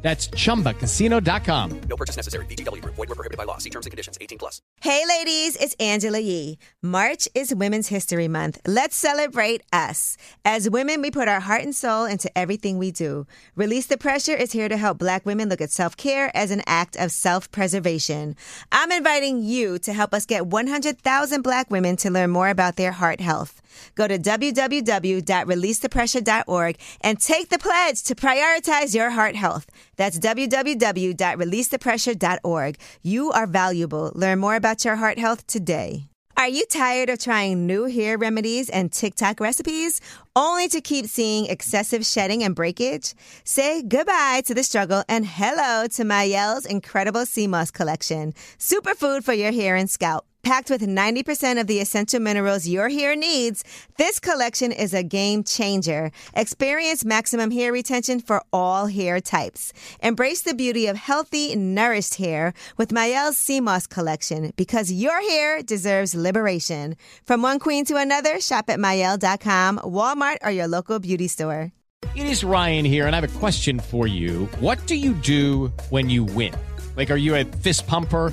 That's 0.00 0.28
chumbacasino.com. 0.28 1.80
No 1.88 1.96
purchase 1.96 2.16
necessary. 2.16 2.46
VGW 2.46 2.82
Group. 2.82 2.94
Void 2.94 3.08
were 3.08 3.14
prohibited 3.16 3.36
by 3.36 3.44
law. 3.44 3.58
See 3.58 3.70
terms 3.70 3.86
and 3.86 3.90
conditions. 3.90 4.16
18 4.20 4.38
plus. 4.38 4.62
Hey, 4.80 5.02
ladies, 5.08 5.56
it's 5.56 5.74
Angela 5.80 6.20
Yee. 6.20 6.56
March 6.82 7.28
is 7.34 7.52
Women's 7.52 7.88
History 7.88 8.28
Month. 8.28 8.60
Let's 8.64 8.94
celebrate 8.94 9.62
us. 9.72 10.16
As 10.44 10.70
women, 10.70 11.02
we 11.02 11.10
put 11.10 11.26
our 11.26 11.40
heart 11.40 11.62
and 11.62 11.74
soul 11.74 12.04
into 12.04 12.30
everything 12.38 12.78
we 12.78 12.92
do. 12.92 13.26
Release 13.56 13.86
the 13.86 13.98
Pressure 13.98 14.36
is 14.36 14.52
here 14.52 14.68
to 14.68 14.76
help 14.76 14.98
Black 14.98 15.26
women 15.26 15.48
look 15.48 15.60
at 15.60 15.72
self 15.72 15.96
care 15.96 16.30
as 16.36 16.52
an 16.52 16.62
act 16.66 16.96
of 16.96 17.10
self 17.10 17.50
preservation. 17.50 18.36
I'm 18.70 18.92
inviting 18.92 19.42
you 19.42 19.80
to 19.80 19.92
help 19.92 20.14
us 20.14 20.26
get 20.26 20.46
100,000 20.46 21.42
Black 21.42 21.70
women 21.70 21.96
to 21.96 22.10
learn 22.10 22.30
more 22.30 22.50
about 22.50 22.76
their 22.76 22.92
heart 22.92 23.20
health. 23.20 23.60
Go 23.94 24.08
to 24.08 24.18
www.releasethepressure.org 24.18 26.76
and 27.00 27.20
take 27.20 27.48
the 27.48 27.58
pledge 27.58 28.02
to 28.04 28.14
prioritize 28.14 28.94
your 28.94 29.10
heart 29.10 29.36
health. 29.36 29.66
That's 29.96 30.18
www.releasethepressure.org. 30.18 32.78
You 33.02 33.32
are 33.32 33.46
valuable. 33.46 34.12
Learn 34.14 34.38
more 34.38 34.56
about 34.56 34.84
your 34.84 34.96
heart 34.96 35.18
health 35.18 35.46
today. 35.46 36.08
Are 36.38 36.48
you 36.48 36.64
tired 36.66 37.10
of 37.10 37.18
trying 37.18 37.66
new 37.66 37.86
hair 37.86 38.16
remedies 38.16 38.68
and 38.68 38.92
TikTok 38.92 39.40
recipes 39.40 40.00
only 40.36 40.68
to 40.68 40.80
keep 40.80 41.06
seeing 41.06 41.46
excessive 41.46 42.06
shedding 42.06 42.44
and 42.44 42.54
breakage? 42.54 43.14
Say 43.42 43.82
goodbye 43.82 44.42
to 44.46 44.54
the 44.54 44.62
struggle 44.62 45.02
and 45.08 45.26
hello 45.26 45.88
to 45.88 46.04
Mielle's 46.04 46.64
incredible 46.64 47.26
sea 47.26 47.48
moss 47.48 47.72
collection. 47.72 48.34
Superfood 48.56 49.24
for 49.24 49.32
your 49.32 49.50
hair 49.50 49.74
and 49.74 49.90
scalp. 49.90 50.26
Packed 50.48 50.70
with 50.70 50.80
90% 50.80 51.60
of 51.60 51.66
the 51.66 51.78
essential 51.78 52.20
minerals 52.20 52.66
your 52.66 52.88
hair 52.88 53.14
needs, 53.14 53.62
this 53.98 54.18
collection 54.18 54.72
is 54.72 54.94
a 54.94 55.02
game 55.02 55.44
changer. 55.44 56.10
Experience 56.34 57.04
maximum 57.04 57.50
hair 57.50 57.70
retention 57.70 58.18
for 58.18 58.42
all 58.50 58.86
hair 58.86 59.20
types. 59.20 59.74
Embrace 60.02 60.40
the 60.40 60.54
beauty 60.54 60.86
of 60.86 60.96
healthy, 60.96 61.54
nourished 61.54 62.14
hair 62.14 62.54
with 62.78 62.92
Mielle's 62.92 63.46
Moss 63.60 63.86
collection 63.86 64.54
because 64.56 64.90
your 64.90 65.20
hair 65.20 65.62
deserves 65.62 66.14
liberation. 66.14 66.96
From 67.26 67.42
one 67.42 67.58
queen 67.58 67.84
to 67.84 67.96
another, 67.96 68.40
shop 68.40 68.70
at 68.70 68.80
Mielle.com, 68.80 69.80
Walmart, 69.84 70.38
or 70.42 70.50
your 70.50 70.66
local 70.66 70.98
beauty 70.98 71.28
store. 71.28 71.72
It 72.16 72.24
is 72.24 72.42
Ryan 72.42 72.86
here, 72.86 73.06
and 73.06 73.14
I 73.14 73.20
have 73.20 73.36
a 73.36 73.38
question 73.38 73.78
for 73.78 74.06
you. 74.06 74.46
What 74.60 74.78
do 74.86 74.94
you 74.94 75.12
do 75.12 75.66
when 75.90 76.08
you 76.08 76.24
win? 76.24 76.54
Like, 76.96 77.10
are 77.10 77.16
you 77.16 77.34
a 77.34 77.44
fist 77.44 77.86
pumper? 77.86 78.32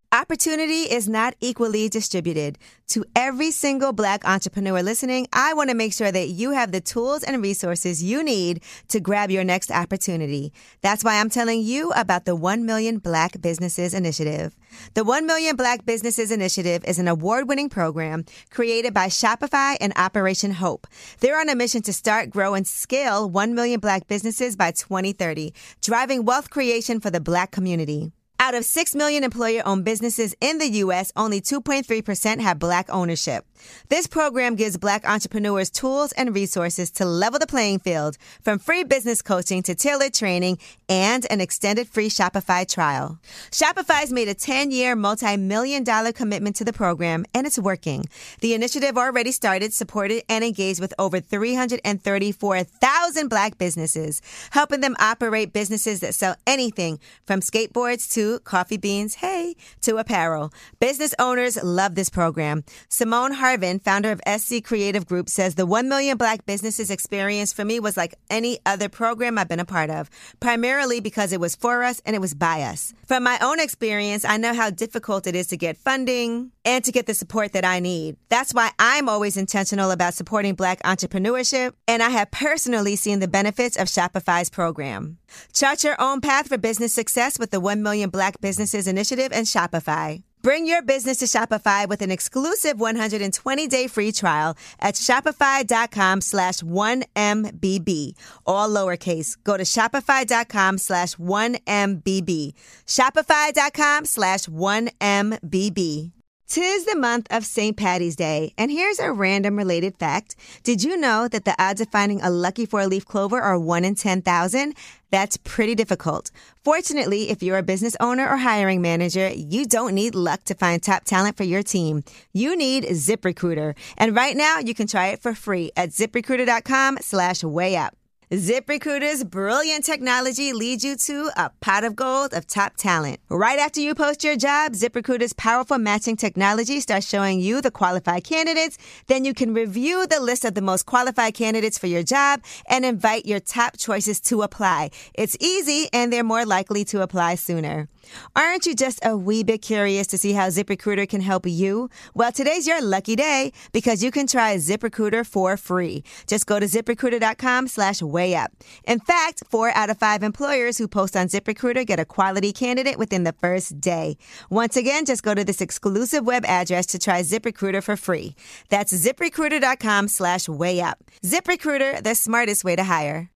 Opportunity 0.13 0.91
is 0.91 1.07
not 1.07 1.35
equally 1.39 1.87
distributed. 1.87 2.57
To 2.89 3.05
every 3.15 3.49
single 3.49 3.93
Black 3.93 4.27
entrepreneur 4.27 4.83
listening, 4.83 5.25
I 5.31 5.53
want 5.53 5.69
to 5.69 5.73
make 5.73 5.93
sure 5.93 6.11
that 6.11 6.27
you 6.27 6.51
have 6.51 6.73
the 6.73 6.81
tools 6.81 7.23
and 7.23 7.41
resources 7.41 8.03
you 8.03 8.21
need 8.21 8.61
to 8.89 8.99
grab 8.99 9.31
your 9.31 9.45
next 9.45 9.71
opportunity. 9.71 10.51
That's 10.81 11.05
why 11.05 11.17
I'm 11.17 11.29
telling 11.29 11.61
you 11.61 11.91
about 11.91 12.25
the 12.25 12.35
1 12.35 12.65
Million 12.65 12.97
Black 12.97 13.39
Businesses 13.39 13.93
Initiative. 13.93 14.53
The 14.95 15.05
1 15.05 15.25
Million 15.25 15.55
Black 15.55 15.85
Businesses 15.85 16.29
Initiative 16.29 16.83
is 16.85 16.99
an 16.99 17.07
award 17.07 17.47
winning 17.47 17.69
program 17.69 18.25
created 18.49 18.93
by 18.93 19.07
Shopify 19.07 19.77
and 19.79 19.93
Operation 19.95 20.51
Hope. 20.51 20.87
They're 21.21 21.39
on 21.39 21.47
a 21.47 21.55
mission 21.55 21.83
to 21.83 21.93
start, 21.93 22.31
grow, 22.31 22.53
and 22.53 22.67
scale 22.67 23.29
1 23.29 23.55
million 23.55 23.79
Black 23.79 24.07
businesses 24.07 24.57
by 24.57 24.71
2030, 24.71 25.53
driving 25.81 26.25
wealth 26.25 26.49
creation 26.49 26.99
for 26.99 27.09
the 27.09 27.21
Black 27.21 27.51
community. 27.51 28.11
Out 28.41 28.55
of 28.55 28.65
6 28.65 28.95
million 28.95 29.23
employer 29.23 29.61
owned 29.67 29.85
businesses 29.85 30.33
in 30.41 30.57
the 30.57 30.67
U.S., 30.67 31.11
only 31.15 31.41
2.3% 31.41 32.39
have 32.39 32.57
Black 32.57 32.87
ownership. 32.89 33.45
This 33.89 34.07
program 34.07 34.55
gives 34.55 34.77
Black 34.77 35.07
entrepreneurs 35.07 35.69
tools 35.69 36.11
and 36.13 36.33
resources 36.35 36.89
to 36.91 37.05
level 37.05 37.39
the 37.39 37.47
playing 37.47 37.79
field, 37.79 38.17
from 38.41 38.59
free 38.59 38.83
business 38.83 39.21
coaching 39.21 39.63
to 39.63 39.75
tailored 39.75 40.13
training 40.13 40.57
and 40.89 41.25
an 41.29 41.39
extended 41.41 41.87
free 41.87 42.09
Shopify 42.09 42.67
trial. 42.67 43.19
Shopify's 43.51 44.11
made 44.11 44.27
a 44.27 44.33
10 44.33 44.71
year, 44.71 44.95
multi 44.95 45.37
million 45.37 45.83
dollar 45.83 46.11
commitment 46.11 46.55
to 46.57 46.65
the 46.65 46.73
program, 46.73 47.25
and 47.33 47.47
it's 47.47 47.59
working. 47.59 48.05
The 48.39 48.53
initiative 48.53 48.97
already 48.97 49.31
started, 49.31 49.73
supported, 49.73 50.23
and 50.29 50.43
engaged 50.43 50.79
with 50.79 50.93
over 50.99 51.19
334,000 51.19 53.29
Black 53.29 53.57
businesses, 53.57 54.21
helping 54.51 54.81
them 54.81 54.95
operate 54.99 55.53
businesses 55.53 56.01
that 56.01 56.15
sell 56.15 56.35
anything 56.45 56.99
from 57.25 57.39
skateboards 57.41 58.11
to 58.13 58.39
coffee 58.39 58.77
beans, 58.77 59.15
hey, 59.15 59.55
to 59.81 59.97
apparel. 59.97 60.53
Business 60.79 61.13
owners 61.19 61.61
love 61.63 61.95
this 61.95 62.09
program. 62.09 62.63
Simone 62.89 63.33
Harvin, 63.51 63.81
founder 63.81 64.11
of 64.11 64.21
SC 64.39 64.63
Creative 64.63 65.05
Group, 65.05 65.27
says 65.27 65.55
the 65.55 65.65
1 65.65 65.89
million 65.89 66.17
black 66.17 66.45
businesses 66.45 66.89
experience 66.89 67.51
for 67.51 67.65
me 67.65 67.81
was 67.81 67.97
like 67.97 68.15
any 68.29 68.59
other 68.65 68.87
program 68.87 69.37
I've 69.37 69.49
been 69.49 69.59
a 69.59 69.65
part 69.65 69.89
of, 69.89 70.09
primarily 70.39 71.01
because 71.01 71.33
it 71.33 71.39
was 71.39 71.55
for 71.55 71.83
us 71.83 72.01
and 72.05 72.15
it 72.15 72.19
was 72.19 72.33
by 72.33 72.61
us. 72.61 72.93
From 73.05 73.23
my 73.23 73.37
own 73.41 73.59
experience, 73.59 74.23
I 74.23 74.37
know 74.37 74.53
how 74.53 74.69
difficult 74.69 75.27
it 75.27 75.35
is 75.35 75.47
to 75.47 75.57
get 75.57 75.77
funding 75.77 76.51
and 76.63 76.83
to 76.85 76.93
get 76.93 77.07
the 77.07 77.13
support 77.13 77.51
that 77.51 77.65
I 77.65 77.79
need. 77.79 78.15
That's 78.29 78.53
why 78.53 78.71
I'm 78.79 79.09
always 79.09 79.35
intentional 79.35 79.91
about 79.91 80.13
supporting 80.13 80.55
black 80.55 80.81
entrepreneurship, 80.83 81.73
and 81.89 82.01
I 82.01 82.09
have 82.09 82.31
personally 82.31 82.95
seen 82.95 83.19
the 83.19 83.27
benefits 83.27 83.75
of 83.75 83.89
Shopify's 83.89 84.49
program. 84.49 85.17
Chart 85.53 85.83
your 85.83 85.99
own 85.99 86.21
path 86.21 86.47
for 86.47 86.57
business 86.57 86.93
success 86.93 87.37
with 87.37 87.51
the 87.51 87.59
1 87.59 87.83
Million 87.83 88.09
Black 88.09 88.39
Businesses 88.39 88.87
Initiative 88.87 89.31
and 89.33 89.45
Shopify. 89.45 90.23
Bring 90.41 90.65
your 90.65 90.81
business 90.81 91.17
to 91.17 91.25
Shopify 91.25 91.87
with 91.87 92.01
an 92.01 92.11
exclusive 92.11 92.77
120-day 92.77 93.87
free 93.87 94.11
trial 94.11 94.57
at 94.79 94.95
shopify.com 94.95 96.21
slash 96.21 96.59
1MBB. 96.61 98.13
All 98.45 98.69
lowercase. 98.69 99.37
Go 99.43 99.57
to 99.57 99.63
shopify.com 99.63 100.77
slash 100.77 101.15
1MBB. 101.15 102.53
Shopify.com 102.87 104.05
slash 104.05 104.45
1MBB. 104.45 106.11
Tis 106.51 106.83
the 106.83 106.97
month 106.97 107.27
of 107.31 107.45
St. 107.45 107.77
Patty's 107.77 108.17
Day, 108.17 108.53
and 108.57 108.69
here's 108.69 108.99
a 108.99 109.13
random 109.13 109.55
related 109.55 109.95
fact. 109.95 110.35
Did 110.63 110.83
you 110.83 110.97
know 110.97 111.29
that 111.29 111.45
the 111.45 111.55
odds 111.57 111.79
of 111.79 111.87
finding 111.87 112.21
a 112.21 112.29
lucky 112.29 112.65
four 112.65 112.87
leaf 112.87 113.05
clover 113.05 113.39
are 113.39 113.57
1 113.57 113.85
in 113.85 113.95
10,000? 113.95 114.75
That's 115.11 115.37
pretty 115.37 115.75
difficult. 115.75 116.29
Fortunately, 116.61 117.29
if 117.29 117.41
you're 117.41 117.57
a 117.57 117.63
business 117.63 117.95
owner 118.01 118.27
or 118.27 118.35
hiring 118.35 118.81
manager, 118.81 119.29
you 119.29 119.65
don't 119.65 119.95
need 119.95 120.13
luck 120.13 120.43
to 120.43 120.53
find 120.53 120.83
top 120.83 121.05
talent 121.05 121.37
for 121.37 121.45
your 121.45 121.63
team. 121.63 122.03
You 122.33 122.57
need 122.57 122.83
ZipRecruiter. 122.83 123.73
And 123.97 124.13
right 124.13 124.35
now, 124.35 124.59
you 124.59 124.75
can 124.75 124.87
try 124.87 125.07
it 125.13 125.21
for 125.21 125.33
free 125.33 125.71
at 125.77 125.91
ziprecruiter.com 125.91 126.97
slash 126.99 127.45
way 127.45 127.77
up. 127.77 127.95
ZipRecruiter's 128.31 129.25
brilliant 129.25 129.83
technology 129.83 130.53
leads 130.53 130.85
you 130.85 130.95
to 130.95 131.31
a 131.35 131.49
pot 131.59 131.83
of 131.83 131.97
gold 131.97 132.33
of 132.33 132.47
top 132.47 132.77
talent. 132.77 133.19
Right 133.27 133.59
after 133.59 133.81
you 133.81 133.93
post 133.93 134.23
your 134.23 134.37
job, 134.37 134.71
ZipRecruiter's 134.71 135.33
powerful 135.33 135.77
matching 135.77 136.15
technology 136.15 136.79
starts 136.79 137.05
showing 137.05 137.41
you 137.41 137.59
the 137.59 137.71
qualified 137.71 138.23
candidates. 138.23 138.77
Then 139.07 139.25
you 139.25 139.33
can 139.33 139.53
review 139.53 140.07
the 140.07 140.21
list 140.21 140.45
of 140.45 140.53
the 140.53 140.61
most 140.61 140.85
qualified 140.85 141.33
candidates 141.33 141.77
for 141.77 141.87
your 141.87 142.03
job 142.03 142.41
and 142.69 142.85
invite 142.85 143.25
your 143.25 143.41
top 143.41 143.77
choices 143.77 144.21
to 144.21 144.43
apply. 144.43 144.91
It's 145.13 145.35
easy 145.41 145.89
and 145.91 146.13
they're 146.13 146.23
more 146.23 146.45
likely 146.45 146.85
to 146.85 147.01
apply 147.01 147.35
sooner. 147.35 147.89
Aren't 148.35 148.65
you 148.65 148.75
just 148.75 148.99
a 149.03 149.15
wee 149.17 149.43
bit 149.43 149.61
curious 149.61 150.07
to 150.07 150.17
see 150.17 150.33
how 150.33 150.47
ZipRecruiter 150.47 151.07
can 151.07 151.21
help 151.21 151.45
you? 151.45 151.89
Well, 152.13 152.31
today's 152.31 152.67
your 152.67 152.81
lucky 152.81 153.15
day 153.15 153.51
because 153.71 154.03
you 154.03 154.11
can 154.11 154.27
try 154.27 154.55
ZipRecruiter 154.55 155.25
for 155.25 155.57
free. 155.57 156.03
Just 156.27 156.45
go 156.45 156.59
to 156.59 156.65
ziprecruiter.com 156.65 157.67
slash 157.67 158.01
way 158.01 158.35
up. 158.35 158.51
In 158.85 158.99
fact, 158.99 159.43
four 159.49 159.71
out 159.75 159.89
of 159.89 159.97
five 159.97 160.23
employers 160.23 160.77
who 160.77 160.87
post 160.87 161.15
on 161.15 161.27
ZipRecruiter 161.27 161.85
get 161.85 161.99
a 161.99 162.05
quality 162.05 162.51
candidate 162.53 162.97
within 162.97 163.23
the 163.23 163.33
first 163.33 163.79
day. 163.79 164.17
Once 164.49 164.75
again, 164.75 165.05
just 165.05 165.23
go 165.23 165.33
to 165.33 165.43
this 165.43 165.61
exclusive 165.61 166.25
web 166.25 166.45
address 166.45 166.85
to 166.87 166.99
try 166.99 167.21
ZipRecruiter 167.21 167.83
for 167.83 167.95
free. 167.95 168.35
That's 168.69 168.93
ziprecruiter.com 168.93 170.07
slash 170.07 170.47
way 170.47 170.81
up. 170.81 170.99
ZipRecruiter, 171.23 172.03
the 172.03 172.15
smartest 172.15 172.63
way 172.63 172.75
to 172.75 172.83
hire. 172.83 173.29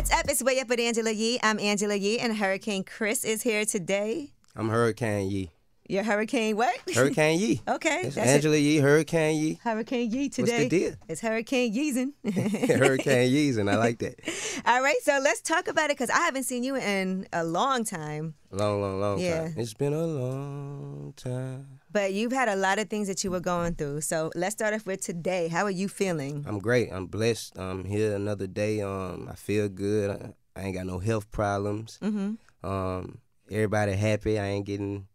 What's 0.00 0.12
up? 0.14 0.30
It's 0.30 0.42
Way 0.42 0.58
Up 0.60 0.68
with 0.70 0.80
Angela 0.80 1.10
Yee. 1.10 1.38
I'm 1.42 1.60
Angela 1.60 1.94
Yee, 1.94 2.18
and 2.20 2.34
Hurricane 2.34 2.84
Chris 2.84 3.22
is 3.22 3.42
here 3.42 3.66
today. 3.66 4.32
I'm 4.56 4.70
Hurricane 4.70 5.30
Yee. 5.30 5.50
Your 5.90 6.04
Hurricane 6.04 6.56
what? 6.56 6.74
Hurricane 6.94 7.38
Yee. 7.38 7.60
Okay, 7.68 8.04
that's 8.04 8.16
it. 8.16 8.20
Angela 8.20 8.56
Yee, 8.56 8.78
Hurricane 8.78 9.38
Yee. 9.38 9.60
Hurricane 9.62 10.10
Yee 10.10 10.30
today. 10.30 10.52
What's 10.52 10.62
the 10.62 10.68
deal? 10.70 10.94
It's 11.06 11.20
Hurricane 11.20 11.74
Yeezin. 11.74 12.12
Hurricane 12.78 13.30
Yees, 13.30 13.58
and 13.58 13.68
I 13.68 13.76
like 13.76 13.98
that. 13.98 14.14
All 14.64 14.82
right, 14.82 14.96
so 15.02 15.20
let's 15.22 15.42
talk 15.42 15.68
about 15.68 15.90
it 15.90 15.98
because 15.98 16.08
I 16.08 16.20
haven't 16.20 16.44
seen 16.44 16.64
you 16.64 16.76
in 16.76 17.26
a 17.34 17.44
long 17.44 17.84
time, 17.84 18.36
Long, 18.50 18.80
long, 18.80 19.00
long 19.02 19.18
Yeah. 19.18 19.42
time. 19.48 19.54
It's 19.58 19.74
been 19.74 19.92
a 19.92 20.06
long 20.06 21.12
time. 21.14 21.79
But 21.92 22.12
you've 22.12 22.32
had 22.32 22.48
a 22.48 22.56
lot 22.56 22.78
of 22.78 22.88
things 22.88 23.08
that 23.08 23.24
you 23.24 23.30
were 23.30 23.40
going 23.40 23.74
through. 23.74 24.02
So 24.02 24.30
let's 24.34 24.54
start 24.54 24.74
off 24.74 24.86
with 24.86 25.00
today. 25.00 25.48
How 25.48 25.64
are 25.64 25.70
you 25.70 25.88
feeling? 25.88 26.44
I'm 26.46 26.58
great. 26.58 26.90
I'm 26.92 27.06
blessed. 27.06 27.58
I'm 27.58 27.84
here 27.84 28.14
another 28.14 28.46
day. 28.46 28.80
Um, 28.80 29.28
I 29.30 29.34
feel 29.34 29.68
good. 29.68 30.10
I, 30.10 30.60
I 30.60 30.64
ain't 30.64 30.76
got 30.76 30.86
no 30.86 30.98
health 30.98 31.30
problems. 31.30 31.98
Mm-hmm. 32.02 32.68
Um, 32.68 33.18
everybody 33.50 33.92
happy. 33.92 34.38
I 34.38 34.46
ain't 34.46 34.66
getting 34.66 35.06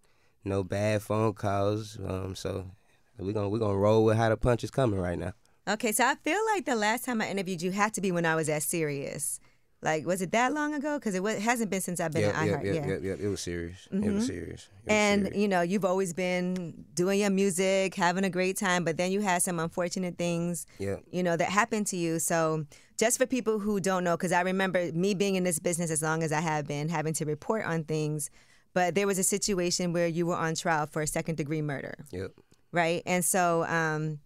no 0.43 0.63
bad 0.63 1.01
phone 1.01 1.33
calls. 1.33 1.97
Um, 2.05 2.35
so 2.35 2.69
we're 3.17 3.33
gonna 3.33 3.49
we're 3.49 3.59
gonna 3.59 3.77
roll 3.77 4.03
with 4.05 4.17
how 4.17 4.29
the 4.29 4.37
punch 4.37 4.63
is 4.63 4.71
coming 4.71 4.99
right 4.99 5.17
now. 5.17 5.33
Okay, 5.67 5.91
so 5.91 6.05
I 6.05 6.15
feel 6.15 6.39
like 6.53 6.65
the 6.65 6.75
last 6.75 7.05
time 7.05 7.21
I 7.21 7.29
interviewed 7.29 7.61
you 7.61 7.71
had 7.71 7.93
to 7.95 8.01
be 8.01 8.11
when 8.11 8.25
I 8.25 8.35
was 8.35 8.49
at 8.49 8.61
Sirius. 8.61 9.39
Like, 9.85 10.05
was 10.05 10.21
it 10.21 10.31
that 10.31 10.51
long 10.51 10.73
ago? 10.73 10.97
Because 10.97 11.13
it 11.15 11.21
wa- 11.23 11.35
hasn't 11.35 11.69
been 11.69 11.79
since 11.79 11.99
I've 11.99 12.11
been 12.11 12.23
Yep, 12.23 12.35
at 12.35 12.45
yep, 12.47 12.59
iHeart. 12.59 12.65
yep, 12.65 12.75
yeah. 12.75 12.87
yep, 12.87 12.99
yep. 13.03 13.19
It 13.21 13.27
was 13.29 13.39
serious. 13.39 13.87
It 13.91 14.11
was 14.11 14.25
serious. 14.25 14.49
It 14.49 14.51
was 14.55 14.67
And 14.87 15.21
serious. 15.25 15.39
you 15.41 15.47
know, 15.47 15.61
you've 15.61 15.85
always 15.85 16.11
been 16.11 16.83
doing 16.95 17.19
your 17.19 17.29
music, 17.29 17.93
having 17.93 18.23
a 18.25 18.29
great 18.31 18.57
time, 18.57 18.83
but 18.83 18.97
then 18.97 19.11
you 19.11 19.21
had 19.21 19.43
some 19.43 19.59
unfortunate 19.59 20.17
things, 20.17 20.65
Yep. 20.79 21.03
you 21.11 21.21
know, 21.23 21.37
that 21.37 21.49
happened 21.49 21.85
to 21.87 21.97
you. 21.97 22.17
So, 22.19 22.65
just 22.97 23.17
for 23.19 23.25
people 23.27 23.59
who 23.59 23.79
don't 23.79 24.03
know, 24.03 24.17
because 24.17 24.31
I 24.31 24.41
remember 24.41 24.91
me 24.93 25.13
being 25.13 25.35
in 25.35 25.43
this 25.43 25.59
business 25.59 25.91
as 25.91 26.01
long 26.01 26.23
as 26.23 26.31
I 26.31 26.39
have 26.41 26.65
been, 26.65 26.89
having 26.89 27.13
to 27.15 27.25
report 27.25 27.63
on 27.65 27.83
things, 27.83 28.29
but 28.73 28.95
there 28.95 29.05
was 29.05 29.19
a 29.19 29.23
situation 29.23 29.93
where 29.93 30.07
you 30.07 30.25
were 30.25 30.35
on 30.35 30.55
trial 30.55 30.87
for 30.87 31.01
a 31.03 31.07
second 31.07 31.35
degree 31.37 31.61
murder, 31.61 31.93
Yep. 32.11 32.31
right? 32.71 33.03
And 33.05 33.23
so, 33.23 33.65
um, 33.65 34.19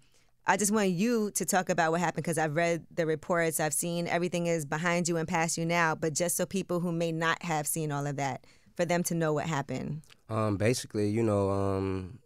I 0.47 0.57
just 0.57 0.71
want 0.71 0.89
you 0.89 1.31
to 1.31 1.45
talk 1.45 1.69
about 1.69 1.91
what 1.91 2.01
happened 2.01 2.23
because 2.23 2.37
I've 2.37 2.55
read 2.55 2.85
the 2.93 3.05
reports, 3.05 3.59
I've 3.59 3.73
seen 3.73 4.07
everything 4.07 4.47
is 4.47 4.65
behind 4.65 5.07
you 5.07 5.17
and 5.17 5.27
past 5.27 5.57
you 5.57 5.65
now, 5.65 5.95
but 5.95 6.13
just 6.13 6.35
so 6.35 6.45
people 6.45 6.79
who 6.79 6.91
may 6.91 7.11
not 7.11 7.43
have 7.43 7.67
seen 7.67 7.91
all 7.91 8.07
of 8.07 8.15
that, 8.15 8.45
for 8.75 8.85
them 8.85 9.03
to 9.03 9.13
know 9.13 9.33
what 9.33 9.45
happened. 9.45 10.01
Um, 10.29 10.57
basically, 10.57 11.09
you 11.09 11.21
know, 11.21 11.49
um, 11.51 12.19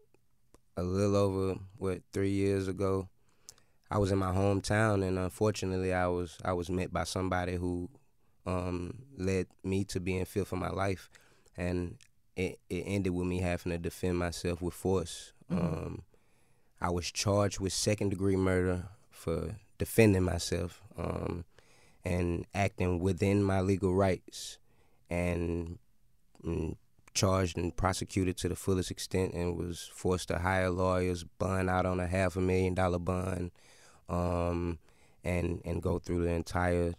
a 0.77 0.83
little 0.83 1.15
over 1.15 1.55
what 1.77 2.01
three 2.13 2.29
years 2.31 2.67
ago, 2.67 3.09
I 3.89 3.97
was 3.97 4.11
in 4.11 4.17
my 4.17 4.31
hometown, 4.31 5.05
and 5.05 5.19
unfortunately, 5.19 5.93
I 5.93 6.07
was 6.07 6.37
I 6.43 6.53
was 6.53 6.69
met 6.69 6.93
by 6.93 7.03
somebody 7.03 7.55
who 7.55 7.89
um, 8.45 9.03
led 9.17 9.47
me 9.63 9.83
to 9.85 9.99
be 9.99 10.17
in 10.17 10.25
fear 10.25 10.45
for 10.45 10.55
my 10.55 10.69
life, 10.69 11.09
and 11.57 11.97
it, 12.35 12.59
it 12.69 12.83
ended 12.85 13.13
with 13.13 13.27
me 13.27 13.39
having 13.39 13.71
to 13.71 13.77
defend 13.77 14.17
myself 14.17 14.61
with 14.61 14.73
force. 14.73 15.33
Um, 15.49 16.03
I 16.83 16.89
was 16.89 17.09
charged 17.09 17.61
with 17.61 17.71
second 17.71 18.09
degree 18.09 18.35
murder 18.35 18.83
for 19.09 19.55
defending 19.77 20.23
myself 20.23 20.81
um, 20.97 21.45
and 22.03 22.45
acting 22.53 22.99
within 22.99 23.41
my 23.41 23.61
legal 23.61 23.95
rights, 23.95 24.57
and 25.09 25.79
mm, 26.45 26.75
charged 27.13 27.57
and 27.57 27.73
prosecuted 27.73 28.35
to 28.37 28.49
the 28.49 28.55
fullest 28.57 28.91
extent 28.91 29.33
and 29.33 29.57
was 29.57 29.89
forced 29.93 30.27
to 30.27 30.39
hire 30.39 30.69
lawyers, 30.69 31.23
bond 31.23 31.69
out 31.69 31.85
on 31.85 32.01
a 32.01 32.07
half 32.07 32.35
a 32.35 32.41
million 32.41 32.73
dollar 32.73 32.99
bond, 32.99 33.51
um, 34.09 34.77
and 35.23 35.61
and 35.63 35.81
go 35.81 35.99
through 35.99 36.25
the 36.25 36.31
entire 36.31 36.95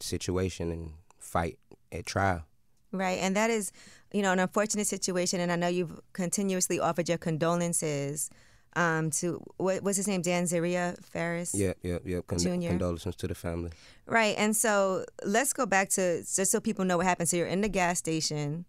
situation 0.00 0.72
and 0.72 0.94
fight 1.20 1.60
at 1.92 2.06
trial. 2.06 2.42
Right, 2.90 3.20
and 3.20 3.36
that 3.36 3.50
is, 3.50 3.70
you 4.12 4.20
know, 4.20 4.32
an 4.32 4.40
unfortunate 4.40 4.88
situation. 4.88 5.38
And 5.38 5.52
I 5.52 5.56
know 5.56 5.68
you've 5.68 6.00
continuously 6.12 6.80
offered 6.80 7.08
your 7.08 7.18
condolences 7.18 8.28
um, 8.74 9.10
to 9.10 9.42
what 9.56 9.82
was 9.82 9.96
his 9.96 10.08
name, 10.08 10.22
Dan 10.22 10.46
Zaria 10.46 10.94
Ferris. 11.02 11.54
Yeah, 11.54 11.74
yeah, 11.82 11.98
yeah. 12.04 12.20
Con- 12.26 12.38
Junior. 12.38 12.70
condolences 12.70 13.16
to 13.16 13.28
the 13.28 13.34
family. 13.34 13.70
Right, 14.06 14.34
and 14.38 14.56
so 14.56 15.04
let's 15.24 15.52
go 15.52 15.66
back 15.66 15.90
to 15.90 16.18
just 16.20 16.50
so 16.50 16.60
people 16.60 16.84
know 16.84 16.96
what 16.96 17.06
happened. 17.06 17.28
So 17.28 17.36
you're 17.36 17.46
in 17.46 17.60
the 17.60 17.68
gas 17.68 17.98
station, 17.98 18.64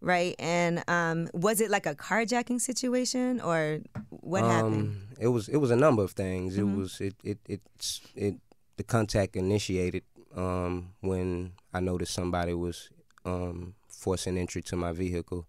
right? 0.00 0.34
And 0.38 0.82
um, 0.88 1.28
was 1.32 1.60
it 1.60 1.70
like 1.70 1.86
a 1.86 1.94
carjacking 1.94 2.60
situation, 2.60 3.40
or 3.40 3.80
what 4.10 4.44
happened? 4.44 4.74
Um, 4.74 5.02
it 5.20 5.28
was 5.28 5.48
it 5.48 5.58
was 5.58 5.70
a 5.70 5.76
number 5.76 6.02
of 6.02 6.12
things. 6.12 6.56
Mm-hmm. 6.56 6.72
It 6.72 6.76
was 6.76 7.00
it 7.00 7.14
it 7.22 7.38
it's 7.48 8.00
it 8.14 8.34
the 8.76 8.82
contact 8.82 9.36
initiated 9.36 10.02
um, 10.34 10.90
when 11.00 11.52
I 11.74 11.80
noticed 11.80 12.14
somebody 12.14 12.54
was 12.54 12.90
um, 13.24 13.74
forcing 13.88 14.38
entry 14.38 14.62
to 14.62 14.76
my 14.76 14.92
vehicle, 14.92 15.46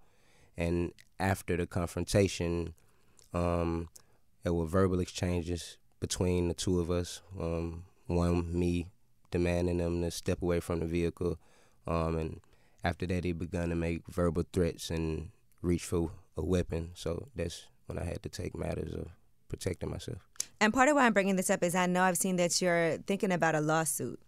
and 0.57 0.91
after 1.19 1.55
the 1.57 1.65
confrontation, 1.65 2.73
um, 3.33 3.89
there 4.43 4.53
were 4.53 4.65
verbal 4.65 4.99
exchanges 4.99 5.77
between 5.99 6.47
the 6.47 6.53
two 6.53 6.79
of 6.79 6.91
us. 6.91 7.21
Um, 7.39 7.85
one 8.07 8.57
me 8.57 8.87
demanding 9.31 9.77
them 9.77 10.01
to 10.01 10.11
step 10.11 10.41
away 10.41 10.59
from 10.59 10.79
the 10.79 10.85
vehicle, 10.85 11.37
um, 11.87 12.17
and 12.17 12.41
after 12.83 13.05
that, 13.07 13.23
he 13.23 13.31
begun 13.31 13.69
to 13.69 13.75
make 13.75 14.05
verbal 14.07 14.43
threats 14.51 14.89
and 14.89 15.29
reach 15.61 15.83
for 15.85 16.11
a 16.37 16.43
weapon. 16.43 16.91
So 16.93 17.29
that's 17.35 17.67
when 17.85 17.97
I 17.97 18.03
had 18.03 18.21
to 18.23 18.29
take 18.29 18.57
matters 18.57 18.93
of 18.93 19.07
protecting 19.49 19.89
myself. 19.89 20.17
And 20.59 20.73
part 20.73 20.89
of 20.89 20.95
why 20.95 21.05
I'm 21.05 21.13
bringing 21.13 21.35
this 21.35 21.49
up 21.49 21.63
is 21.63 21.75
I 21.75 21.85
know 21.85 22.03
I've 22.03 22.17
seen 22.17 22.35
that 22.37 22.61
you're 22.61 22.97
thinking 23.07 23.31
about 23.31 23.55
a 23.55 23.61
lawsuit 23.61 24.19